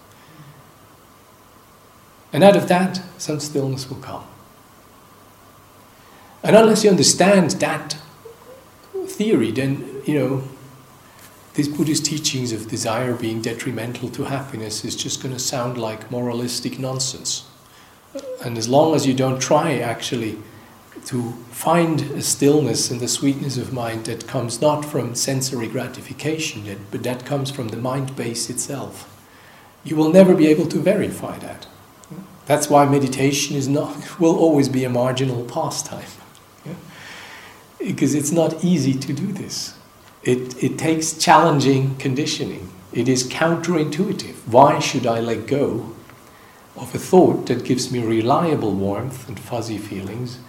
[2.30, 4.26] And out of that, some stillness will come.
[6.42, 7.96] And unless you understand that
[9.06, 10.42] theory, then, you know,
[11.56, 16.10] these Buddhist teachings of desire being detrimental to happiness is just going to sound like
[16.10, 17.48] moralistic nonsense.
[18.44, 20.38] And as long as you don't try actually
[21.06, 26.86] to find a stillness and the sweetness of mind that comes not from sensory gratification,
[26.90, 29.10] but that comes from the mind base itself,
[29.82, 31.66] you will never be able to verify that.
[32.44, 36.04] That's why meditation is not will always be a marginal pastime.
[37.78, 39.74] Because it's not easy to do this.
[40.26, 42.72] It, it takes challenging conditioning.
[42.92, 44.34] It is counterintuitive.
[44.46, 45.92] Why should I let go
[46.76, 50.40] of a thought that gives me reliable warmth and fuzzy feelings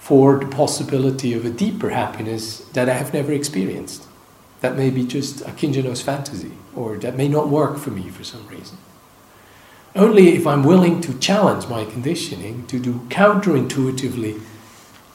[0.00, 4.08] for the possibility of a deeper happiness that I have never experienced?
[4.62, 8.48] That may be just Akincano's fantasy, or that may not work for me for some
[8.48, 8.78] reason.
[9.94, 14.40] Only if I'm willing to challenge my conditioning, to do counterintuitively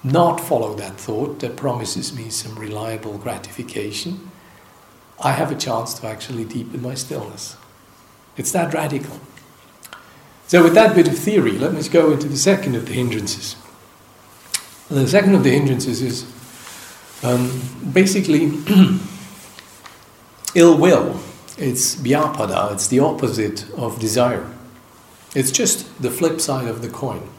[0.03, 4.31] not follow that thought that promises me some reliable gratification,
[5.21, 7.57] I have a chance to actually deepen my stillness.
[8.37, 9.19] It's that radical.
[10.47, 13.55] So, with that bit of theory, let us go into the second of the hindrances.
[14.89, 16.25] The second of the hindrances is
[17.23, 17.61] um,
[17.93, 18.45] basically
[20.55, 21.19] ill will.
[21.57, 24.49] It's vyapada, it's the opposite of desire.
[25.35, 27.29] It's just the flip side of the coin.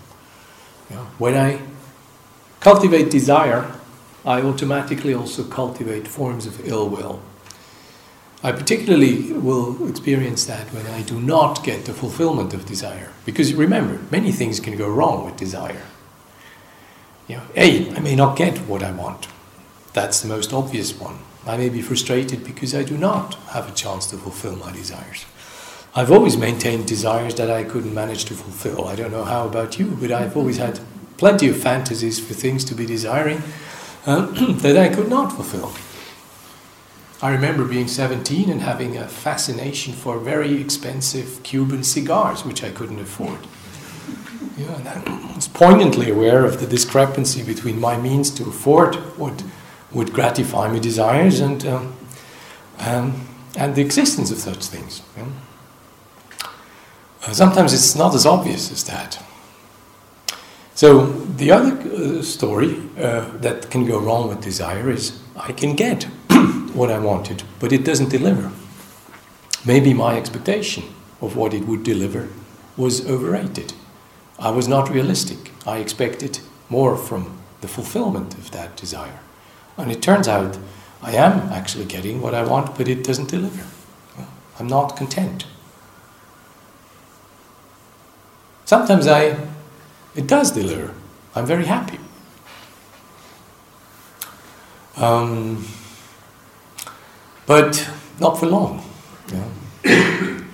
[1.19, 1.61] When I
[2.61, 3.73] cultivate desire,
[4.25, 7.21] I automatically also cultivate forms of ill will.
[8.43, 13.13] I particularly will experience that when I do not get the fulfillment of desire.
[13.27, 15.83] Because remember, many things can go wrong with desire.
[17.29, 19.29] You know, A, I may not get what I want.
[19.93, 21.19] That's the most obvious one.
[21.47, 25.27] I may be frustrated because I do not have a chance to fulfill my desires.
[25.95, 28.87] I've always maintained desires that I couldn't manage to fulfill.
[28.87, 30.81] I don't know how about you, but I've always had
[31.21, 33.43] plenty of fantasies for things to be desiring
[34.07, 34.25] uh,
[34.63, 35.71] that I could not fulfill.
[37.23, 42.71] I remember being 17 and having a fascination for very expensive Cuban cigars, which I
[42.71, 43.41] couldn't afford.
[44.57, 49.45] Yeah, I was poignantly aware of the discrepancy between my means to afford what
[49.93, 51.95] would gratify my desires and, um,
[52.79, 55.03] um, and the existence of such things.
[57.27, 59.23] Uh, sometimes it's not as obvious as that.
[60.81, 61.05] So
[61.37, 66.05] the other uh, story uh, that can go wrong with desire is I can get
[66.73, 68.51] what I wanted, but it doesn't deliver.
[69.63, 70.85] Maybe my expectation
[71.21, 72.29] of what it would deliver
[72.79, 73.75] was overrated.
[74.39, 75.51] I was not realistic.
[75.67, 76.39] I expected
[76.71, 79.21] more from the fulfillment of that desire.
[79.77, 80.57] And it turns out
[81.03, 83.67] I am actually getting what I want, but it doesn't deliver.
[84.59, 85.45] I'm not content.
[88.65, 89.50] Sometimes I
[90.15, 90.95] it does deliver.
[91.35, 91.99] I'm very happy.
[94.97, 95.67] Um,
[97.47, 97.89] but
[98.21, 98.85] not for long.
[99.29, 100.45] You know?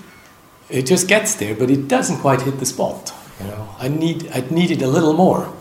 [0.68, 3.12] it just gets there, but it doesn't quite hit the spot.
[3.40, 5.52] You know, I need I a little more.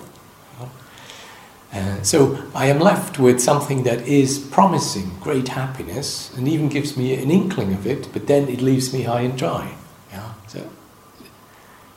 [1.74, 6.96] Uh, so I am left with something that is promising great happiness and even gives
[6.96, 9.76] me an inkling of it, but then it leaves me high and dry.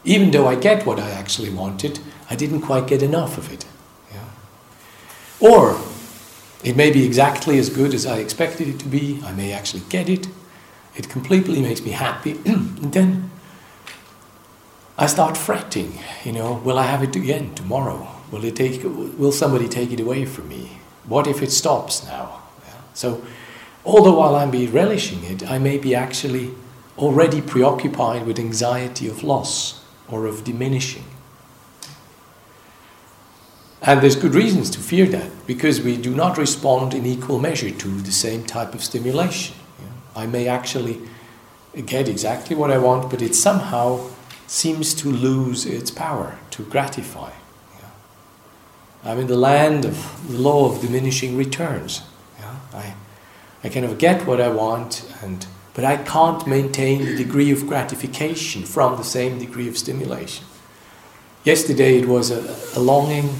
[0.08, 2.00] Even though I get what I actually wanted,
[2.30, 3.66] I didn't quite get enough of it.
[4.10, 4.24] Yeah?
[5.38, 5.78] Or
[6.64, 9.20] It may be exactly as good as I expected it to be.
[9.22, 10.26] I may actually get it.
[10.96, 12.32] It completely makes me happy.
[12.46, 13.30] and then
[14.96, 15.98] I start fretting.
[16.24, 18.08] You know, will I have it again tomorrow?
[18.32, 18.82] Will it take?
[18.82, 20.80] Will somebody take it away from me?
[21.04, 22.42] What if it stops now?
[22.66, 22.80] Yeah.
[22.94, 23.22] So,
[23.84, 26.54] although while I'm be relishing it, I may be actually
[26.96, 29.77] already preoccupied with anxiety of loss
[30.10, 31.04] or of diminishing.
[33.80, 37.70] And there's good reasons to fear that because we do not respond in equal measure
[37.70, 39.54] to the same type of stimulation.
[40.16, 41.00] I may actually
[41.86, 44.10] get exactly what I want, but it somehow
[44.46, 47.30] seems to lose its power to gratify.
[49.04, 52.02] I'm in the land of the law of diminishing returns.
[52.74, 52.94] I,
[53.62, 55.46] I kind of get what I want, and,
[55.78, 60.44] but I can't maintain the degree of gratification from the same degree of stimulation.
[61.44, 62.40] Yesterday it was a,
[62.76, 63.30] a longing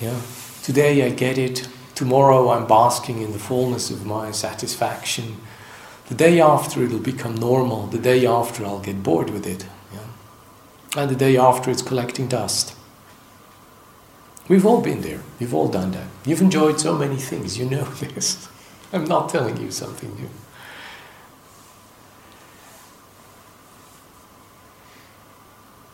[0.00, 0.20] yeah.
[0.64, 1.68] Today I get it.
[1.94, 5.36] Tomorrow I'm basking in the fullness of my satisfaction.
[6.08, 7.86] The day after it'll become normal.
[7.86, 9.64] The day after I'll get bored with it.
[9.92, 11.00] Yeah.
[11.00, 12.74] And the day after it's collecting dust.
[14.48, 15.20] We've all been there.
[15.38, 16.08] We've all done that.
[16.26, 17.56] You've enjoyed so many things.
[17.56, 18.48] You know this.
[18.92, 20.30] I'm not telling you something new.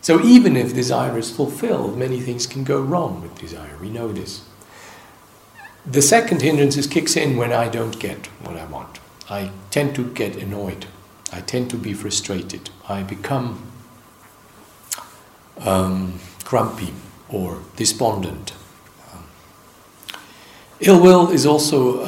[0.01, 3.77] So even if desire is fulfilled, many things can go wrong with desire.
[3.79, 4.43] We know this.
[5.85, 8.99] The second hindrance is kicks in when I don't get what I want.
[9.29, 10.87] I tend to get annoyed.
[11.31, 12.71] I tend to be frustrated.
[12.89, 13.71] I become
[15.59, 16.93] um, grumpy
[17.29, 18.53] or despondent.
[19.13, 19.23] Um,
[20.79, 22.05] ill will is also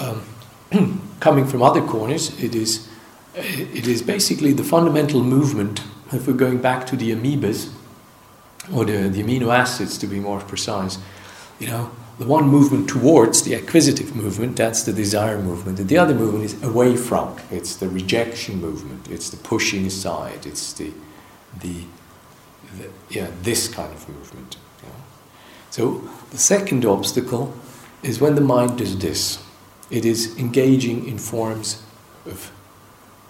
[0.72, 2.44] um, coming from other corners.
[2.44, 2.90] It is,
[3.36, 5.82] it is basically the fundamental movement,
[6.12, 7.72] if we're going back to the amoebas,
[8.72, 10.98] or the, the amino acids to be more precise,
[11.60, 15.80] you know, the one movement towards the acquisitive movement, that's the desire movement.
[15.80, 17.36] And the other movement is away from.
[17.50, 19.10] It's the rejection movement.
[19.10, 20.46] It's the pushing aside.
[20.46, 20.92] It's the,
[21.60, 21.86] the,
[22.78, 24.58] the yeah, this kind of movement.
[25.74, 27.52] So the second obstacle
[28.04, 29.44] is when the mind does this.
[29.90, 31.82] It is engaging in forms
[32.28, 32.52] of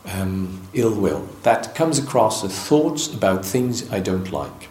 [0.05, 1.29] um, ill will.
[1.43, 4.67] That comes across as thoughts about things I don't like.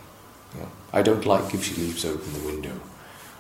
[0.93, 2.81] I don't like if she leaves open the window.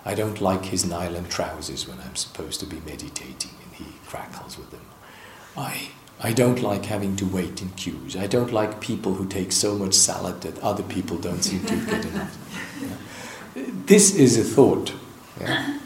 [0.05, 4.59] I don't like his nylon trousers when I'm supposed to be meditating and he crackles
[4.59, 4.85] with them.
[5.57, 5.91] I,
[6.21, 8.17] I don't like having to wait in queues.
[8.17, 11.77] I don't like people who take so much salad that other people don't seem to
[11.77, 12.37] get enough.
[13.55, 13.65] Yeah.
[13.87, 14.95] This is a thought.
[15.41, 15.79] Yeah.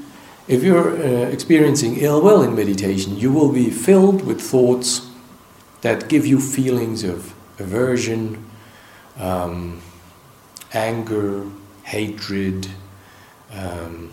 [0.48, 5.10] If you're uh, experiencing ill will in meditation, you will be filled with thoughts
[5.80, 8.44] that give you feelings of aversion,
[9.18, 9.82] um,
[10.72, 11.46] anger,
[11.84, 12.68] hatred.
[13.52, 14.12] Um,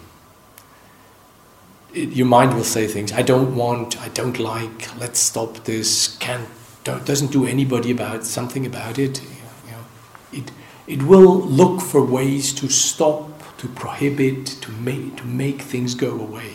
[1.93, 4.97] it, your mind will say things I don't want, I don't like.
[4.99, 6.18] Let's stop this.
[6.18, 6.47] Can't
[6.84, 9.22] doesn't do anybody about something about it.
[9.22, 9.86] You know,
[10.32, 10.51] it
[10.86, 16.12] it will look for ways to stop, to prohibit, to make to make things go
[16.12, 16.54] away,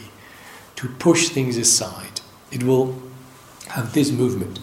[0.77, 2.21] to push things aside.
[2.51, 2.95] It will
[3.69, 4.59] have this movement.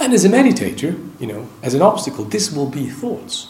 [0.00, 3.48] And as a meditator, you know, as an obstacle, this will be thoughts.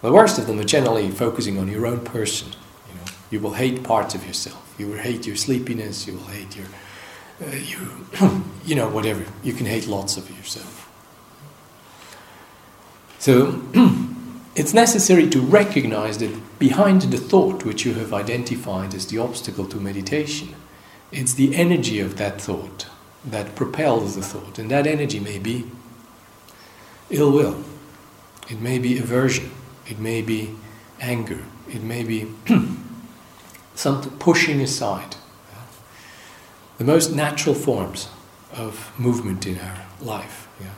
[0.00, 2.48] The worst of them are generally focusing on your own person.
[2.88, 4.74] You know, you will hate parts of yourself.
[4.78, 6.06] You will hate your sleepiness.
[6.06, 6.66] You will hate your,
[7.42, 9.24] uh, you, you know, whatever.
[9.42, 10.88] You can hate lots of yourself.
[13.18, 13.60] So
[14.54, 19.66] it's necessary to recognize that behind the thought which you have identified as the obstacle
[19.66, 20.54] to meditation,
[21.10, 22.86] it's the energy of that thought
[23.24, 25.68] that propels the thought, and that energy may be
[27.10, 27.64] ill will,
[28.48, 29.50] it may be aversion
[29.88, 30.54] it may be
[31.00, 32.32] anger, it may be
[33.74, 35.16] something pushing aside.
[36.78, 38.08] The most natural forms
[38.52, 40.48] of movement in our life.
[40.60, 40.74] Yeah.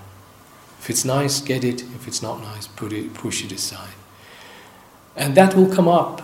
[0.79, 1.83] If it's nice, get it.
[1.83, 3.95] If it's not nice, put it, push it aside.
[5.15, 6.23] And that will come up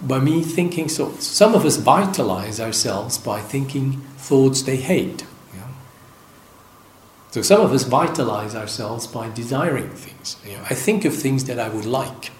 [0.00, 1.26] by me thinking thoughts.
[1.26, 5.24] Some of us vitalize ourselves by thinking thoughts they hate.
[7.32, 10.36] So some of us vitalize ourselves by desiring things.
[10.44, 12.30] You know, I think of things that I would like.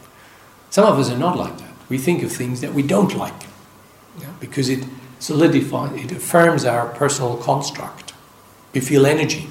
[0.69, 1.73] Some of us are not like that.
[1.89, 3.43] We think of things that we don't like
[4.39, 4.85] because it
[5.19, 8.13] solidifies, it affirms our personal construct.
[8.75, 9.49] We feel energy.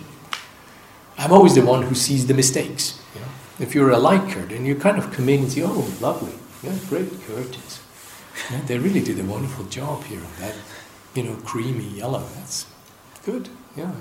[1.18, 3.00] I'm always the one who sees the mistakes.
[3.60, 6.78] If you're a liker, then you kind of come in and say, oh, lovely, yeah,
[6.88, 7.80] great curtains.
[8.52, 10.56] Yeah, they really did a wonderful job here on that,
[11.16, 12.28] you know, creamy yellow.
[12.36, 12.66] That's
[13.24, 13.50] good.
[13.76, 13.92] Yeah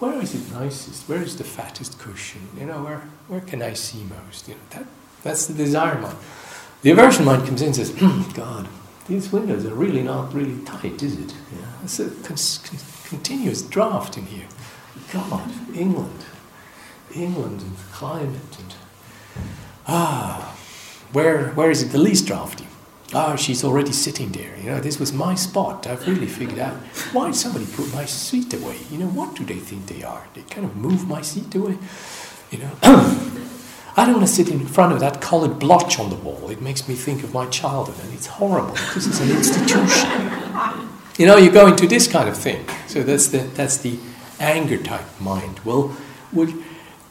[0.00, 1.08] where is it nicest?
[1.08, 2.40] Where is the fattest cushion?
[2.58, 4.48] You know, where, where can I see most?
[4.48, 4.86] You know, that,
[5.22, 6.16] that's the desire mind.
[6.82, 8.66] The aversion mind comes in and says, hmm, God,
[9.06, 11.34] these windows are really not really tight, is it?
[11.52, 11.66] Yeah.
[11.84, 14.46] It's a con- continuous draft in here.
[15.12, 16.24] God, England,
[17.14, 18.74] England and climate and
[19.86, 20.56] ah,
[21.12, 22.66] where where is it the least drafty?
[23.12, 24.56] Ah, she's already sitting there.
[24.58, 25.86] You know, this was my spot.
[25.86, 26.74] I've really figured out
[27.12, 28.78] why somebody put my seat away.
[28.90, 30.26] You know, what do they think they are?
[30.34, 31.76] They kind of move my seat away.
[32.52, 32.70] You know,
[33.96, 36.50] I don't want to sit in front of that coloured blotch on the wall.
[36.50, 40.08] It makes me think of my childhood, and it's horrible because it's an institution.
[41.18, 42.64] You know, you go into this kind of thing.
[42.86, 43.98] So that's the that's the
[44.38, 45.58] anger type mind.
[45.64, 45.96] Well,
[46.32, 46.54] would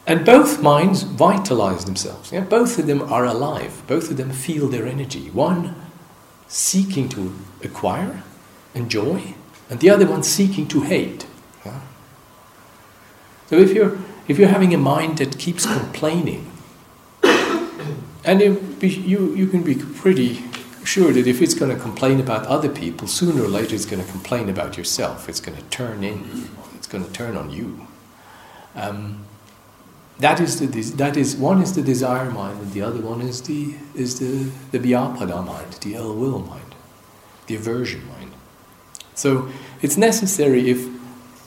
[0.06, 2.32] and both minds vitalize themselves.
[2.32, 2.40] Yeah?
[2.40, 3.82] Both of them are alive.
[3.86, 5.30] Both of them feel their energy.
[5.30, 5.76] One
[6.50, 7.32] seeking to
[7.62, 8.22] acquire,
[8.74, 9.34] enjoy,
[9.70, 11.24] and the other one seeking to hate.
[11.64, 11.80] Yeah?
[13.48, 13.96] So if you're
[14.28, 16.50] if you're having a mind that keeps complaining,
[18.24, 20.44] and you, you, you can be pretty
[20.84, 24.04] sure that if it's going to complain about other people, sooner or later it's going
[24.04, 25.28] to complain about yourself.
[25.28, 26.48] It's going to turn in.
[26.76, 27.88] It's going to turn on you.
[28.76, 29.24] Um,
[30.20, 30.66] that is the
[30.96, 34.50] that is one is the desire mind, and the other one is the is the
[34.70, 36.74] the vyapada mind, the ill will mind,
[37.46, 38.32] the aversion mind.
[39.14, 39.48] So
[39.82, 40.86] it's necessary if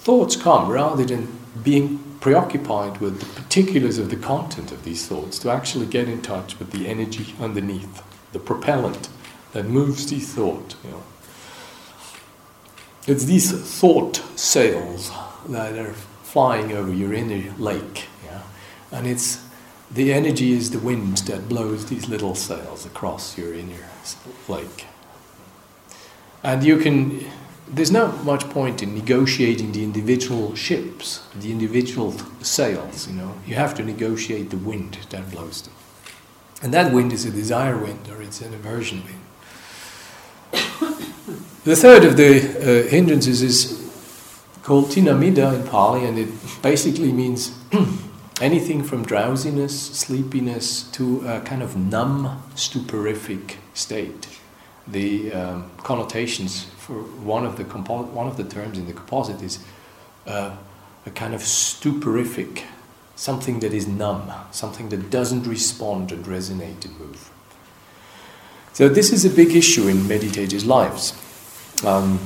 [0.03, 1.27] thoughts come, rather than
[1.63, 6.21] being preoccupied with the particulars of the content of these thoughts, to actually get in
[6.21, 8.01] touch with the energy underneath,
[8.31, 9.09] the propellant
[9.51, 10.75] that moves the thought.
[10.83, 11.03] You know.
[13.05, 15.11] It's these thought sails
[15.47, 15.93] that are
[16.23, 18.07] flying over your inner lake
[18.93, 19.43] and it's
[19.91, 23.89] the energy is the wind that blows these little sails across your inner
[24.47, 24.85] lake.
[26.41, 27.25] And you can,
[27.67, 33.35] there's not much point in negotiating the individual ships, the individual sails, you know.
[33.45, 35.73] You have to negotiate the wind that blows them.
[36.61, 39.19] And that wind is a desire wind or it's an aversion wind.
[41.65, 43.79] the third of the uh, hindrances is
[44.63, 46.29] called thina-middha in Pali, and it
[46.61, 47.57] basically means
[48.43, 54.27] anything from drowsiness, sleepiness, to a kind of numb, stuporific state.
[54.85, 59.41] The um, connotations for one of the compo- one of the terms in the composite
[59.41, 59.63] is
[60.27, 60.57] uh,
[61.05, 62.63] a kind of stuporific,
[63.15, 67.31] something that is numb, something that doesn't respond and resonate and move.
[68.73, 71.13] So this is a big issue in meditators' lives.
[71.85, 72.19] Um,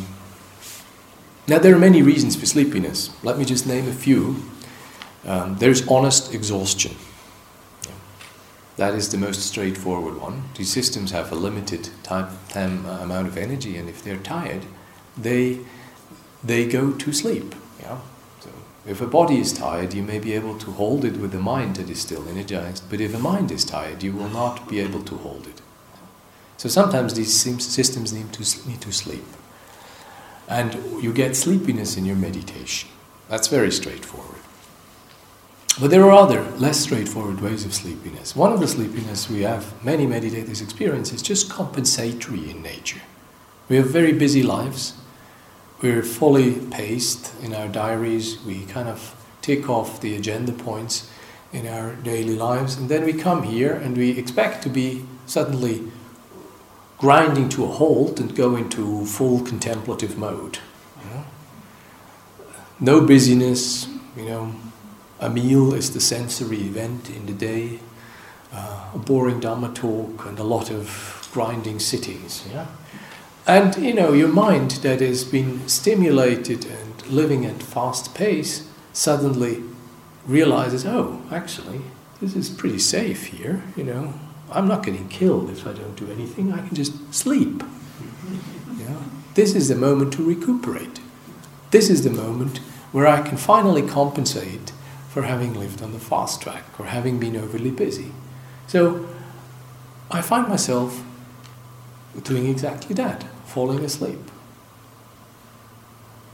[1.47, 3.11] now there are many reasons for sleepiness.
[3.21, 4.37] Let me just name a few.
[5.27, 6.95] Um, there's honest exhaustion.
[8.77, 10.43] That is the most straightforward one.
[10.55, 14.65] These systems have a limited time, time uh, amount of energy, and if they're tired,
[15.17, 15.59] they
[16.43, 17.55] they go to sleep.
[17.79, 17.97] Yeah.
[18.39, 18.49] So
[18.85, 21.77] if a body is tired, you may be able to hold it with a mind
[21.77, 22.87] that is still energized.
[22.87, 25.59] But if a mind is tired, you will not be able to hold it.
[26.57, 29.25] So sometimes these systems need to need to sleep,
[30.47, 32.89] and you get sleepiness in your meditation.
[33.27, 34.36] That's very straightforward.
[35.79, 38.35] But there are other, less straightforward ways of sleepiness.
[38.35, 43.01] One of the sleepiness we have, many meditators experience, is just compensatory in nature.
[43.69, 44.93] We have very busy lives.
[45.81, 48.41] We're fully paced in our diaries.
[48.43, 51.11] We kind of tick off the agenda points
[51.53, 52.75] in our daily lives.
[52.75, 55.91] And then we come here and we expect to be suddenly
[56.97, 60.57] grinding to a halt and go into full contemplative mode.
[61.03, 61.25] You know?
[62.79, 64.55] No busyness, you know,
[65.19, 67.79] a meal is the sensory event in the day,
[68.53, 72.47] uh, a boring Dhamma talk, and a lot of grinding sittings.
[72.51, 72.67] Yeah?
[73.45, 79.63] And you know, your mind that has been stimulated and living at fast pace suddenly
[80.25, 81.81] realizes, oh, actually,
[82.19, 83.63] this is pretty safe here.
[83.75, 84.13] You know,
[84.51, 86.51] I'm not getting killed if I don't do anything.
[86.51, 87.63] I can just sleep.
[88.77, 88.97] Yeah?
[89.35, 90.99] This is the moment to recuperate.
[91.71, 92.57] This is the moment
[92.91, 94.71] where I can finally compensate
[95.17, 98.11] for having lived on the fast track or having been overly busy.
[98.67, 99.09] So
[100.11, 101.03] I find myself
[102.21, 104.19] doing exactly that, falling asleep.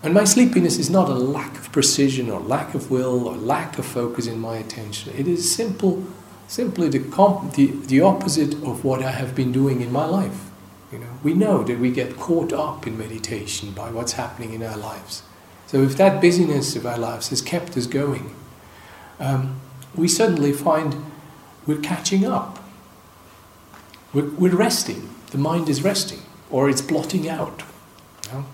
[0.03, 3.79] And my sleepiness is not a lack of precision or lack of will or lack
[3.79, 5.13] of focus in my attention.
[5.17, 6.05] It is simple,
[6.49, 10.49] simply the, comp- the, the opposite of what I have been doing in my life.
[10.91, 14.61] You know, we know that we get caught up in meditation by what's happening in
[14.61, 15.23] our lives.
[15.67, 18.35] So if that busyness of our lives has kept us going,
[19.23, 19.61] um,
[19.95, 20.95] we suddenly find
[21.65, 22.59] we're catching up.
[24.13, 25.09] We're, we're, resting.
[25.31, 26.19] The mind is resting,
[26.51, 27.63] or it's blotting out.
[28.25, 28.45] You know?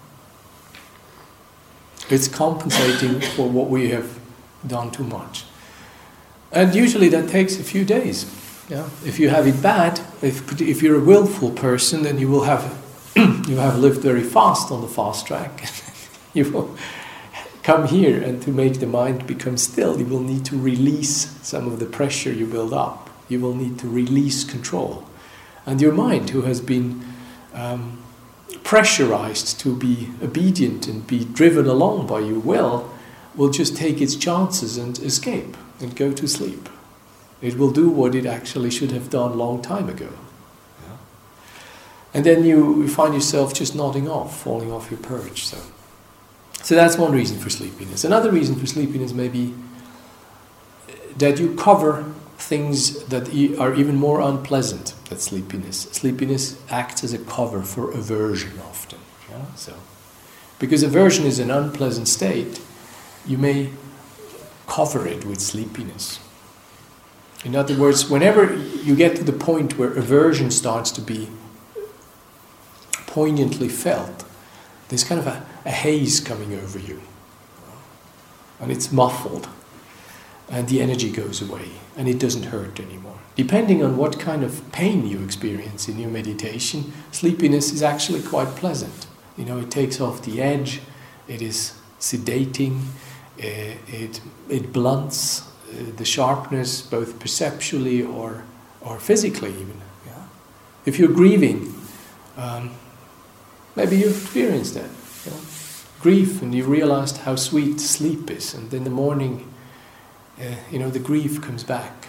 [2.09, 4.20] It's compensating for what we have
[4.65, 5.45] done too much.
[6.51, 8.26] And usually that takes a few days.
[8.70, 8.88] Yeah?
[9.03, 12.78] If you have it bad, if, if you're a willful person, then you will have
[13.15, 15.67] you have lived very fast on the fast track,
[16.34, 16.78] you will
[17.70, 21.67] come here and to make the mind become still, you will need to release some
[21.67, 23.11] of the pressure you build up.
[23.28, 25.07] You will need to release control.
[25.67, 27.05] And your mind, who has been
[27.53, 28.01] um,
[28.63, 32.91] pressurized to be obedient and be driven along by your will,
[33.36, 36.70] will just take its chances and escape and go to sleep.
[37.39, 40.09] It will do what it actually should have done long time ago.
[40.82, 40.97] Yeah.
[42.15, 45.45] And then you, you find yourself just nodding off, falling off your perch.
[45.45, 45.59] So.
[46.70, 48.03] So that's one reason for sleepiness.
[48.03, 49.55] Another reason for sleepiness may be
[50.88, 52.05] uh, that you cover
[52.38, 53.28] things that
[53.59, 55.89] are even more unpleasant than sleepiness.
[55.91, 58.99] Sleepiness acts as a cover for aversion often.
[59.32, 59.45] Yeah?
[59.55, 59.78] So,
[60.59, 62.61] because aversion is an unpleasant state,
[63.26, 63.72] you may
[64.67, 66.20] cover it with sleepiness.
[67.43, 71.30] In other words, whenever you get to the point where aversion starts to be
[73.07, 74.24] poignantly felt,
[74.89, 76.99] there's kind of a, a haze coming over you.
[78.59, 79.47] And it's muffled.
[80.49, 81.70] And the energy goes away.
[81.95, 83.20] And it doesn't hurt anymore.
[83.36, 88.47] Depending on what kind of pain you experience in your meditation, sleepiness is actually quite
[88.55, 89.05] pleasant.
[89.38, 90.82] You know, it takes off the edge,
[91.28, 92.82] it is sedating,
[93.39, 95.43] eh, it, it blunts
[95.97, 98.43] the sharpness, both perceptually or,
[98.82, 99.80] or physically, even.
[100.07, 100.24] Yeah?
[100.86, 101.76] If you're grieving,
[102.38, 102.72] um,
[103.76, 104.89] maybe you've experienced that.
[106.01, 109.51] Grief, and you realized how sweet sleep is, and in the morning,
[110.39, 112.07] uh, you know, the grief comes back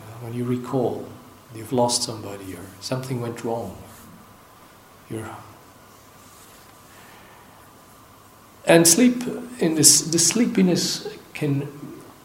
[0.00, 1.06] uh, when you recall
[1.54, 3.76] you've lost somebody or something went wrong.
[5.10, 5.36] You're
[8.66, 9.22] and sleep
[9.58, 11.68] in this the sleepiness can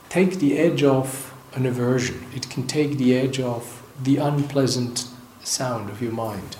[0.09, 2.25] take the edge off an aversion.
[2.35, 5.07] It can take the edge off the unpleasant
[5.43, 6.57] sound of your mind.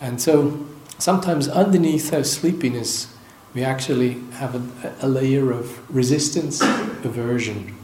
[0.00, 0.66] And so
[0.98, 3.13] sometimes underneath our sleepiness,
[3.54, 7.76] we actually have a, a layer of resistance, aversion,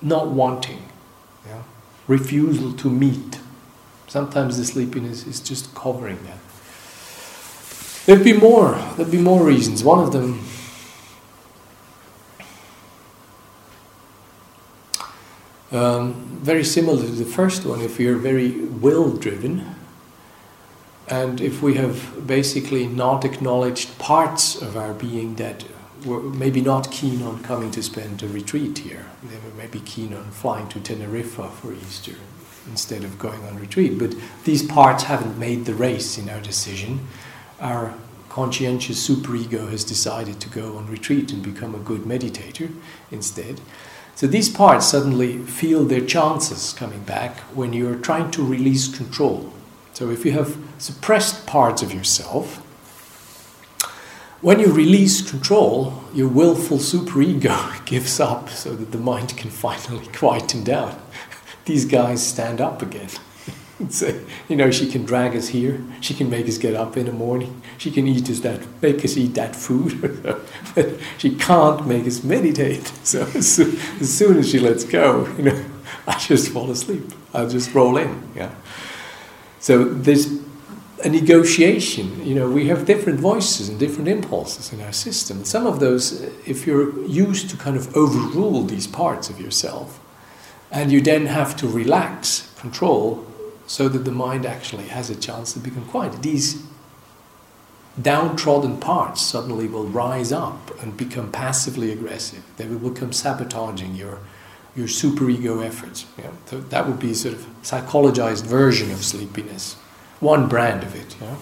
[0.00, 0.82] not wanting,
[1.46, 1.62] yeah?
[2.08, 3.38] refusal to meet.
[4.08, 6.38] Sometimes the sleepiness is just covering that.
[8.04, 8.74] There'd be more.
[8.96, 9.84] There'd be more reasons.
[9.84, 10.44] One of them
[15.72, 16.12] Um,
[16.42, 19.74] very similar to the first one, if you're very will driven,
[21.12, 25.62] and if we have basically not acknowledged parts of our being that
[26.06, 30.14] were maybe not keen on coming to spend a retreat here, they were maybe keen
[30.14, 32.14] on flying to Tenerife for Easter
[32.66, 37.06] instead of going on retreat, but these parts haven't made the race in our decision.
[37.60, 37.94] Our
[38.30, 42.72] conscientious superego has decided to go on retreat and become a good meditator
[43.10, 43.60] instead.
[44.14, 49.52] So these parts suddenly feel their chances coming back when you're trying to release control.
[49.92, 52.56] So if you have suppressed parts of yourself,
[54.40, 60.06] when you release control, your willful superego gives up so that the mind can finally
[60.12, 61.00] quieten down.
[61.64, 63.08] These guys stand up again.
[63.88, 64.18] so,
[64.48, 65.80] you know, she can drag us here.
[66.00, 67.62] She can make us get up in the morning.
[67.78, 70.22] She can eat us that, make us eat that food.
[70.74, 72.86] but she can't make us meditate.
[73.04, 73.60] So as,
[74.00, 75.64] as soon as she lets go, you know,
[76.08, 77.12] I just fall asleep.
[77.32, 78.28] I just roll in.
[78.34, 78.52] Yeah.
[79.62, 80.26] So there's
[81.04, 82.26] a negotiation.
[82.26, 85.44] You know, we have different voices and different impulses in our system.
[85.44, 90.00] Some of those, if you're used to kind of overrule these parts of yourself,
[90.72, 93.24] and you then have to relax control
[93.68, 96.22] so that the mind actually has a chance to become quiet.
[96.22, 96.60] These
[98.00, 102.42] downtrodden parts suddenly will rise up and become passively aggressive.
[102.56, 104.18] They will become sabotaging your,
[104.74, 106.06] your superego efforts.
[106.18, 106.30] Yeah?
[106.46, 109.74] So that would be sort of psychologized version of sleepiness,
[110.20, 111.16] one brand of it.
[111.20, 111.36] Yeah?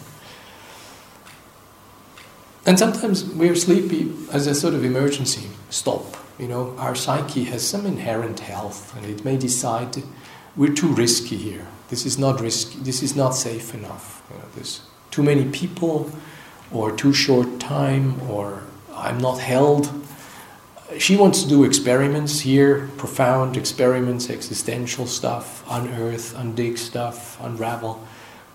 [2.66, 6.16] And sometimes we're sleepy as a sort of emergency stop.
[6.38, 10.02] You know, our psyche has some inherent health, and it may decide
[10.56, 11.66] we're too risky here.
[11.88, 12.78] This is not risky.
[12.80, 14.22] This is not safe enough.
[14.30, 16.10] You know, there's too many people,
[16.72, 18.62] or too short time, or
[18.94, 19.90] I'm not held.
[20.98, 28.04] She wants to do experiments here, profound experiments, existential stuff, unearth, undig stuff, unravel.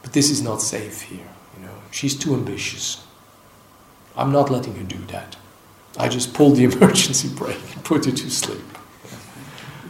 [0.01, 1.27] But this is not safe here.
[1.57, 3.05] You know, she's too ambitious.
[4.17, 5.37] I'm not letting her do that.
[5.97, 8.63] I just pulled the emergency brake and put her to sleep.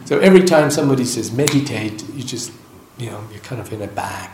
[0.04, 2.52] So every time somebody says meditate, you just,
[2.96, 4.30] you know, you're kind of in a bag.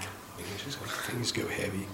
[1.07, 1.87] Things go heavy.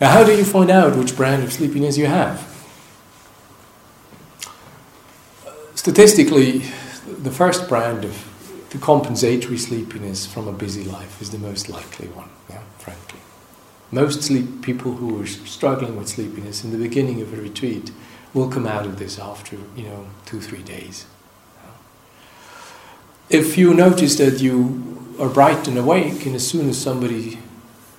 [0.00, 2.53] Now, how do you find out which brand of sleepiness you have?
[5.84, 6.60] Statistically,
[7.06, 12.08] the first brand of the compensatory sleepiness from a busy life is the most likely
[12.08, 13.18] one, yeah, frankly.
[13.92, 17.90] Most sleep people who are struggling with sleepiness in the beginning of a retreat
[18.32, 21.04] will come out of this after you know two three days.
[23.28, 27.40] If you notice that you are bright and awake, and as soon as somebody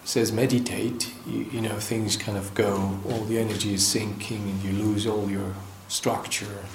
[0.04, 4.64] says meditate, you, you know things kind of go, all the energy is sinking, and
[4.64, 5.54] you lose all your
[5.88, 6.66] structure.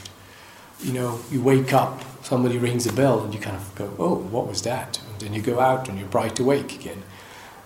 [0.83, 4.15] You know, you wake up, somebody rings a bell, and you kind of go, "Oh,
[4.15, 7.03] what was that?" And then you go out, and you're bright awake again.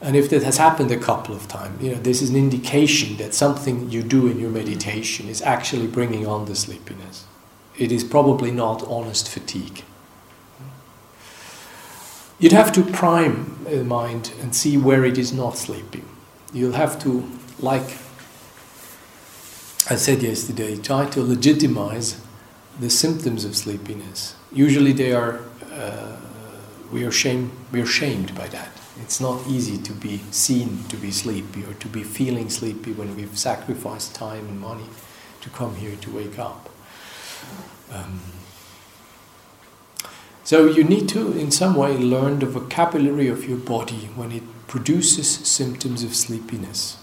[0.00, 3.16] And if that has happened a couple of times, you know, this is an indication
[3.16, 7.24] that something you do in your meditation is actually bringing on the sleepiness.
[7.78, 9.82] It is probably not honest fatigue.
[12.38, 16.04] You'd have to prime the mind and see where it is not sleeping.
[16.52, 17.96] You'll have to, like
[19.88, 22.20] I said yesterday, try to legitimize
[22.78, 24.34] the symptoms of sleepiness.
[24.52, 25.40] Usually, they are
[25.72, 26.16] uh,
[26.92, 28.68] we are shame we are shamed by that.
[29.02, 33.16] It's not easy to be seen to be sleepy or to be feeling sleepy when
[33.16, 34.86] we've sacrificed time and money
[35.40, 36.70] to come here to wake up.
[37.92, 38.20] Um,
[40.44, 44.42] so you need to, in some way, learn the vocabulary of your body when it
[44.66, 46.98] produces symptoms of sleepiness.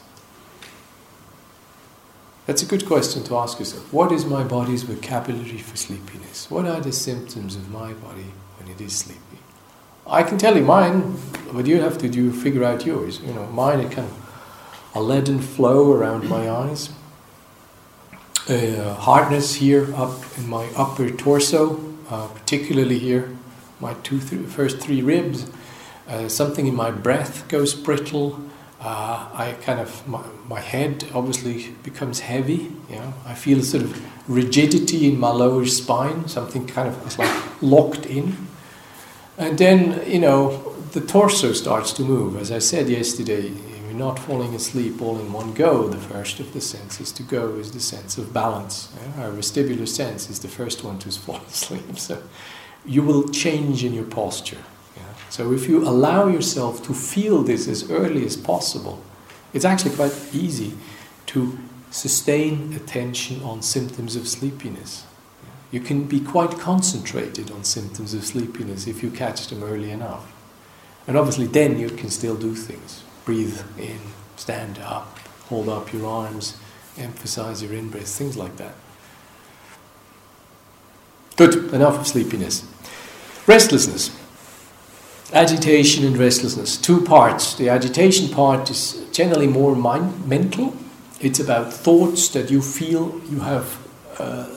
[2.51, 3.93] That's a good question to ask yourself.
[3.93, 6.51] What is my body's vocabulary for sleepiness?
[6.51, 8.25] What are the symptoms of my body
[8.57, 9.39] when it is sleepy?
[10.05, 11.17] I can tell you mine,
[11.53, 13.21] but you have to do figure out yours.
[13.21, 16.89] You know, mine it kind of a leaden flow around my eyes,
[18.49, 23.33] a hardness here up in my upper torso, uh, particularly here,
[23.79, 25.49] my two three ribs.
[26.05, 28.41] Uh, something in my breath goes brittle.
[28.83, 32.71] Uh, I kind of my, my head obviously becomes heavy.
[32.89, 36.27] You know, I feel sort of rigidity in my lower spine.
[36.27, 38.47] Something kind of is like locked in.
[39.37, 42.35] And then, you know, the torso starts to move.
[42.35, 45.87] As I said yesterday, you're not falling asleep all in one go.
[45.87, 48.91] The first of the senses to go is the sense of balance.
[49.15, 49.25] Yeah?
[49.25, 51.99] Our vestibular sense is the first one to fall asleep.
[51.99, 52.21] So
[52.83, 54.63] you will change in your posture.
[55.31, 59.01] So if you allow yourself to feel this as early as possible,
[59.53, 60.73] it's actually quite easy
[61.27, 61.57] to
[61.89, 65.05] sustain attention on symptoms of sleepiness.
[65.71, 70.33] You can be quite concentrated on symptoms of sleepiness if you catch them early enough.
[71.07, 73.01] And obviously, then you can still do things.
[73.23, 73.99] Breathe in,
[74.35, 75.17] stand up,
[75.47, 76.57] hold up your arms,
[76.97, 78.75] emphasize your in breath, things like that.
[81.37, 82.65] Good, enough of sleepiness.
[83.47, 84.20] Restlessness.
[85.33, 86.75] Agitation and restlessness.
[86.75, 87.55] Two parts.
[87.55, 90.75] The agitation part is generally more mind, mental.
[91.21, 93.87] It's about thoughts that you feel you have
[94.19, 94.49] uh,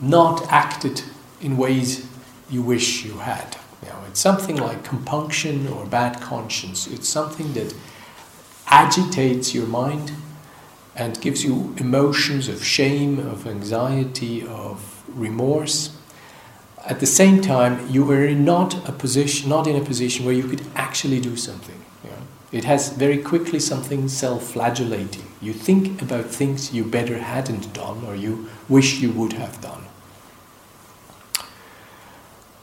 [0.00, 1.02] not acted
[1.40, 2.04] in ways
[2.50, 3.56] you wish you had.
[3.82, 6.88] You know, it's something like compunction or bad conscience.
[6.88, 7.72] It's something that
[8.66, 10.10] agitates your mind
[10.96, 15.95] and gives you emotions of shame, of anxiety, of remorse.
[16.88, 20.44] At the same time, you are not a position, not in a position where you
[20.44, 21.82] could actually do something.
[22.52, 25.26] It has very quickly something self-flagellating.
[25.42, 29.84] You think about things you better hadn't done or you wish you would have done.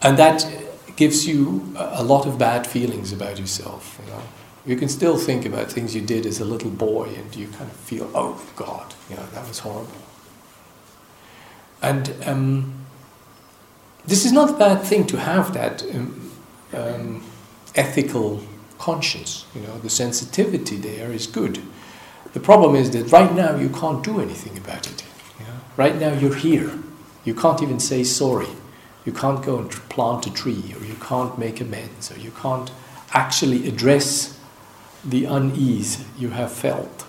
[0.02, 0.48] And that
[0.96, 4.00] gives you a lot of bad feelings about yourself.
[4.04, 4.22] You know,
[4.66, 7.70] you can still think about things you did as a little boy, and you kind
[7.70, 9.92] of feel, oh God, you know, that was horrible.
[11.82, 12.83] And um,
[14.06, 16.32] this is not a bad thing to have that um,
[16.74, 17.24] um,
[17.76, 18.44] ethical
[18.78, 19.46] conscience.
[19.56, 21.62] You know, the sensitivity there is good.
[22.34, 25.04] The problem is that right now you can't do anything about it.
[25.40, 25.60] You know?
[25.78, 26.72] Right now you're here.
[27.24, 28.50] You can't even say sorry.
[29.06, 32.72] You can't go and plant a tree, or you can't make amends, or you can't
[33.14, 34.40] actually address
[35.04, 37.06] the unease you have felt,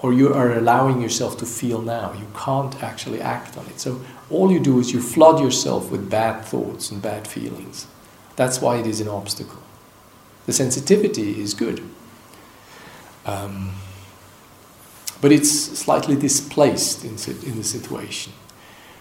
[0.00, 2.12] or you are allowing yourself to feel now.
[2.12, 3.80] You can't actually act on it.
[3.80, 4.00] So
[4.30, 7.86] all you do is you flood yourself with bad thoughts and bad feelings.
[8.36, 9.62] That's why it is an obstacle.
[10.46, 11.82] The sensitivity is good.
[13.26, 13.74] Um,
[15.20, 17.16] but it's slightly displaced in,
[17.46, 18.32] in the situation.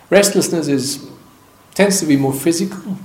[0.10, 1.10] Restlessness is
[1.76, 2.98] tends to be more physical.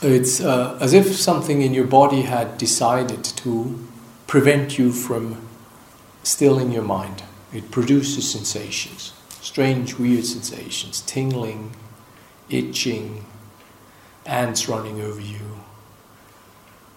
[0.00, 3.78] It's uh, as if something in your body had decided to
[4.28, 5.43] prevent you from
[6.24, 7.22] stilling your mind.
[7.52, 11.76] It produces sensations, strange, weird sensations, tingling,
[12.50, 13.24] itching,
[14.26, 15.60] ants running over you,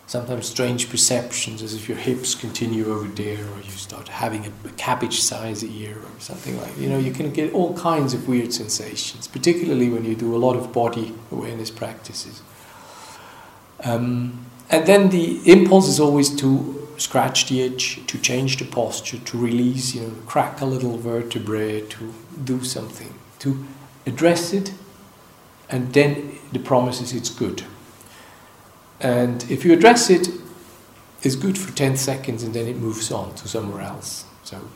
[0.07, 4.67] sometimes strange perceptions as if your hips continue over there or you start having a,
[4.67, 6.77] a cabbage size ear or something like.
[6.77, 10.39] You know, you can get all kinds of weird sensations, particularly when you do a
[10.39, 12.41] lot of body awareness practices.
[13.83, 19.19] Um, and then the impulse is always to scratch the itch, to change the posture,
[19.19, 23.65] to release, you know, crack a little vertebrae, to do something, to
[24.05, 24.73] address it,
[25.69, 27.63] and then the promise is it's good.
[28.99, 30.29] And if you address it,
[31.21, 34.25] it's good for 10 seconds and then it moves on to somewhere else.
[34.43, 34.69] So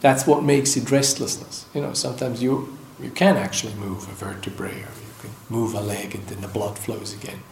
[0.00, 1.66] that's what makes it restlessness.
[1.74, 5.80] You know, sometimes you, you can actually move a vertebrae or you can move a
[5.80, 7.42] leg and then the blood flows again.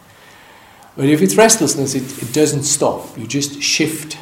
[0.99, 3.17] But if it's restlessness, it, it doesn't stop.
[3.17, 4.19] You just shift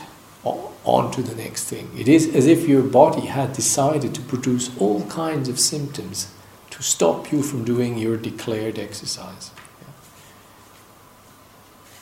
[0.85, 1.91] on to the next thing.
[1.97, 6.31] It is as if your body had decided to produce all kinds of symptoms
[6.69, 9.53] to stop you from doing your declared exercise.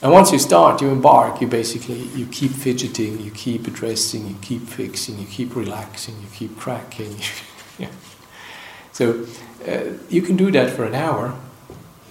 [0.02, 4.34] And once you start, you embark, you basically you keep fidgeting, you keep addressing, you
[4.42, 7.14] keep fixing, you keep relaxing, you keep cracking.
[7.78, 7.92] yeah.
[8.90, 9.24] So
[9.68, 11.38] uh, you can do that for an hour.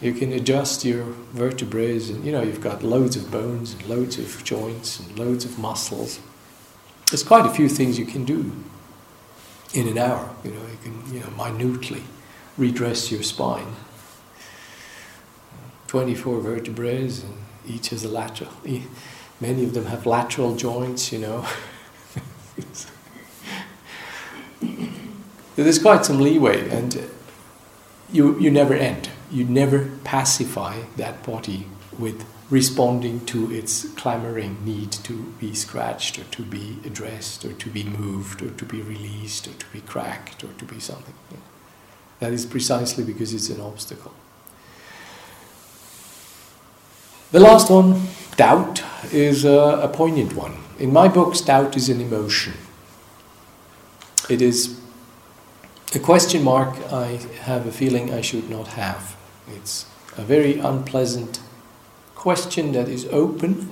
[0.03, 4.19] You can adjust your vertebrae, and you know you've got loads of bones and loads
[4.19, 6.19] of joints and loads of muscles.
[7.09, 8.51] There's quite a few things you can do
[9.73, 10.35] in an hour.
[10.43, 12.03] You know, you can you know minutely
[12.57, 13.75] redress your spine.
[15.87, 18.51] 24 vertebrae, and each has a lateral.
[19.39, 21.47] Many of them have lateral joints, you know.
[25.55, 27.09] There's quite some leeway, and
[28.11, 29.09] you, you never end.
[29.33, 31.65] You never pacify that body
[31.97, 37.69] with responding to its clamoring need to be scratched or to be addressed or to
[37.69, 41.15] be moved or to be released or to be cracked or to be something.
[42.19, 44.13] That is precisely because it's an obstacle.
[47.31, 48.03] The last one,
[48.37, 50.57] doubt, is a, a poignant one.
[50.77, 52.53] In my books, doubt is an emotion.
[54.29, 54.79] It is
[55.95, 59.15] a question mark I have a feeling I should not have.
[59.47, 59.85] It's
[60.17, 61.39] a very unpleasant
[62.15, 63.71] question that is open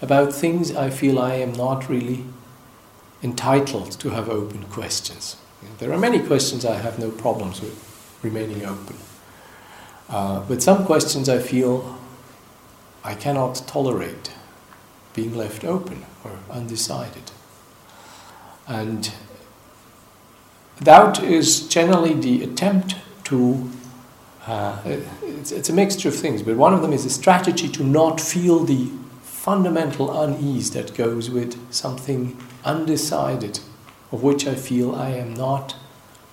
[0.00, 2.24] about things I feel I am not really
[3.22, 5.36] entitled to have open questions.
[5.78, 7.76] There are many questions I have no problems with
[8.22, 8.96] remaining open.
[10.08, 11.98] Uh, but some questions I feel
[13.04, 14.32] I cannot tolerate
[15.14, 17.32] being left open or undecided.
[18.66, 19.12] And
[20.82, 22.94] doubt is generally the attempt
[23.24, 23.70] to,
[24.48, 24.80] uh,
[25.22, 28.18] it's, it's a mixture of things, but one of them is a strategy to not
[28.20, 28.90] feel the
[29.20, 33.60] fundamental unease that goes with something undecided,
[34.10, 35.76] of which I feel I am not,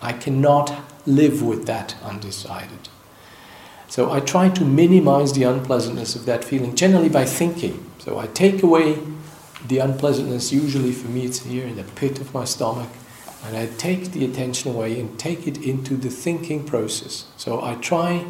[0.01, 0.73] I cannot
[1.05, 2.89] live with that undecided.
[3.89, 7.85] So I try to minimize the unpleasantness of that feeling, generally by thinking.
[7.99, 8.97] So I take away
[9.67, 12.89] the unpleasantness, usually for me it's here in the pit of my stomach,
[13.45, 17.25] and I take the attention away and take it into the thinking process.
[17.37, 18.25] So I try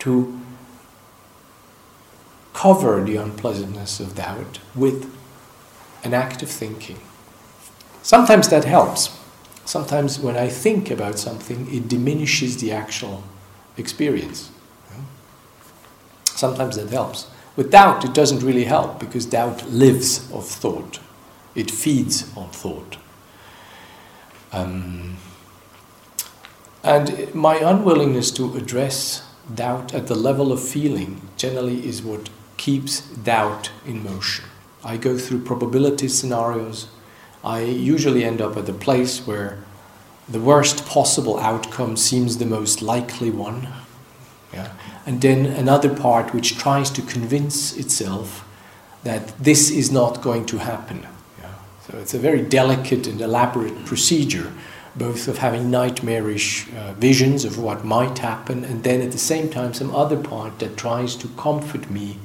[0.00, 0.40] to
[2.54, 5.14] cover the unpleasantness of doubt with
[6.02, 6.98] an act of thinking.
[8.02, 9.16] Sometimes that helps.
[9.64, 13.22] Sometimes when I think about something, it diminishes the actual
[13.76, 14.50] experience.
[16.24, 17.28] Sometimes that helps.
[17.54, 21.00] With doubt, it doesn't really help because doubt lives of thought,
[21.54, 22.96] it feeds on thought.
[24.52, 25.16] Um,
[26.82, 33.00] and my unwillingness to address doubt at the level of feeling generally is what keeps
[33.00, 34.44] doubt in motion.
[34.84, 36.88] I go through probability scenarios
[37.44, 39.58] I usually end up at the place where
[40.28, 43.68] the worst possible outcome seems the most likely one.
[44.52, 44.72] Yeah?
[45.06, 48.44] And then another part which tries to convince itself
[49.04, 51.06] that this is not going to happen.
[51.90, 54.52] So it's a very delicate and elaborate procedure,
[54.94, 59.48] both of having nightmarish uh, visions of what might happen, and then at the same
[59.48, 62.18] time, some other part that tries to comfort me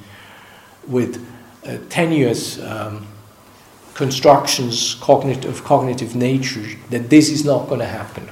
[0.87, 1.25] with
[1.65, 2.61] uh, tenuous.
[2.61, 3.07] Um,
[3.93, 8.29] constructions cognitive, of cognitive nature that this is not going to happen.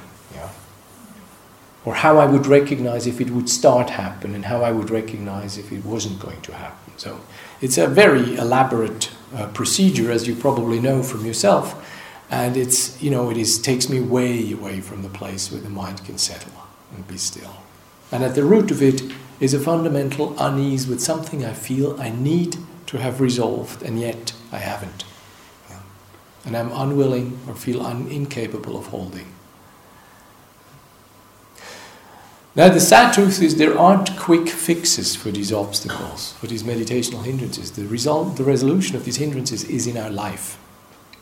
[1.84, 5.58] Or how I would recognize if it would start happen and how I would recognize
[5.58, 6.96] if it wasn't going to happen.
[6.96, 7.20] So
[7.60, 11.74] it's a very elaborate uh, procedure, as you probably know from yourself,
[12.30, 15.70] and it's you know it is takes me way away from the place where the
[15.70, 16.52] mind can settle
[16.94, 17.56] and be still.
[18.10, 19.02] And at the root of it
[19.40, 24.34] is a fundamental unease with something I feel I need to have resolved, and yet
[24.52, 25.04] I haven't
[26.44, 29.26] and I'm unwilling or feel un- incapable of holding.
[32.54, 37.24] Now, the sad truth is there aren't quick fixes for these obstacles, for these meditational
[37.24, 37.72] hindrances.
[37.72, 40.58] The result, the resolution of these hindrances is in our life.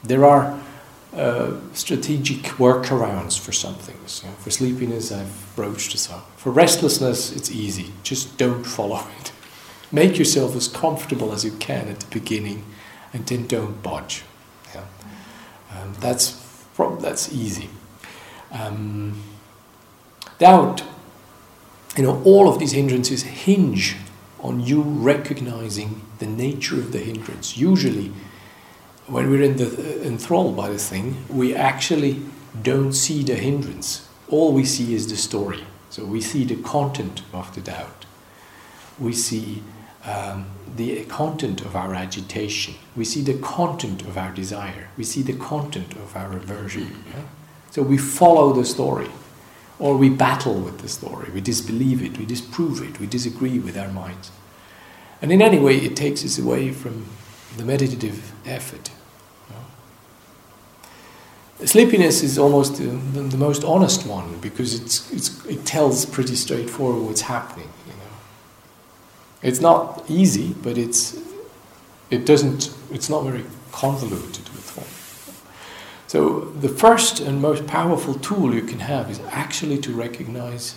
[0.02, 0.60] There are
[1.14, 4.22] uh, strategic workarounds for some things.
[4.22, 6.28] You know, for sleepiness, I've broached this up.
[6.36, 7.92] For restlessness, it's easy.
[8.02, 9.32] Just don't follow it.
[9.92, 12.64] Make yourself as comfortable as you can at the beginning,
[13.12, 14.24] and then don't budge.
[15.72, 16.40] Um, that's
[17.00, 17.70] that's easy.
[18.50, 19.20] Um,
[20.38, 20.82] doubt,
[22.00, 23.94] you know, all of these hindrances hinge
[24.38, 27.58] on you recognizing the nature of the hindrance.
[27.58, 28.10] Usually,
[29.06, 32.22] when we're in the, enthralled by the thing, we actually
[32.62, 34.08] don't see the hindrance.
[34.30, 35.64] All we see is the story.
[35.90, 38.06] So we see the content of the doubt.
[38.98, 39.62] We see
[40.02, 42.76] um, the content of our agitation.
[42.96, 44.88] We see the content of our desire.
[44.96, 47.04] We see the content of our aversion.
[47.14, 47.24] Yeah?
[47.70, 49.10] So we follow the story,
[49.80, 51.30] or we battle with the story.
[51.30, 54.30] We disbelieve it, we disprove it, we disagree with our minds.
[55.20, 57.06] And in any way, it takes us away from
[57.56, 58.90] the meditative effort.
[61.64, 67.04] Sleepiness is almost the, the, most honest one because it's, it's, it tells pretty straightforward
[67.04, 67.68] what's happening.
[67.86, 68.12] You know,
[69.42, 71.18] it's not easy, but it's
[72.10, 72.74] it doesn't.
[72.90, 74.49] It's not very convoluted.
[76.10, 80.74] So the first and most powerful tool you can have is actually to recognize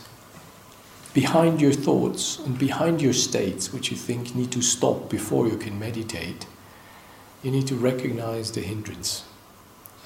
[1.15, 5.57] behind your thoughts and behind your states, which you think need to stop before you
[5.57, 6.45] can meditate.
[7.41, 9.23] You need to recognize the hindrance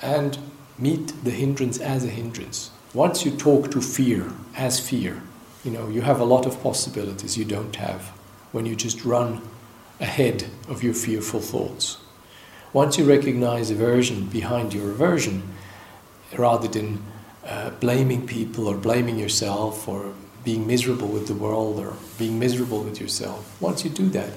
[0.02, 0.38] and
[0.80, 2.72] meet the hindrance as a hindrance.
[2.94, 5.22] Once you talk to fear as fear,
[5.66, 8.14] you know, you have a lot of possibilities you don't have
[8.54, 9.42] when you just run
[10.00, 11.98] ahead of your fearful thoughts.
[12.78, 15.42] Once you recognize aversion behind your aversion,
[16.38, 17.02] rather than
[17.44, 20.14] uh, blaming people or blaming yourself or
[20.44, 24.30] being miserable with the world or being miserable with yourself, once you do that,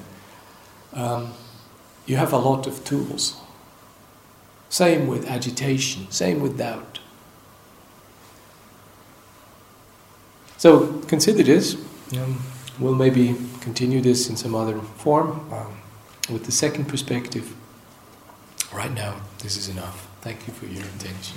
[0.94, 1.34] um,
[2.06, 3.36] you have a lot of tools
[4.70, 7.00] same with agitation, same with doubt.
[10.56, 11.76] So consider this.
[12.16, 12.40] Um,
[12.78, 15.72] we'll maybe continue this in some other form um,
[16.32, 17.54] with the second perspective.
[18.72, 20.08] Right now, this is enough.
[20.20, 21.36] Thank you for your attention.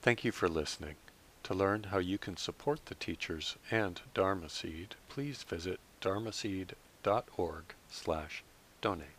[0.00, 0.94] Thank you for listening.
[1.42, 8.42] To learn how you can support the teachers and Dharma Seed, please visit dharmaseed.org slash
[8.80, 9.15] donate.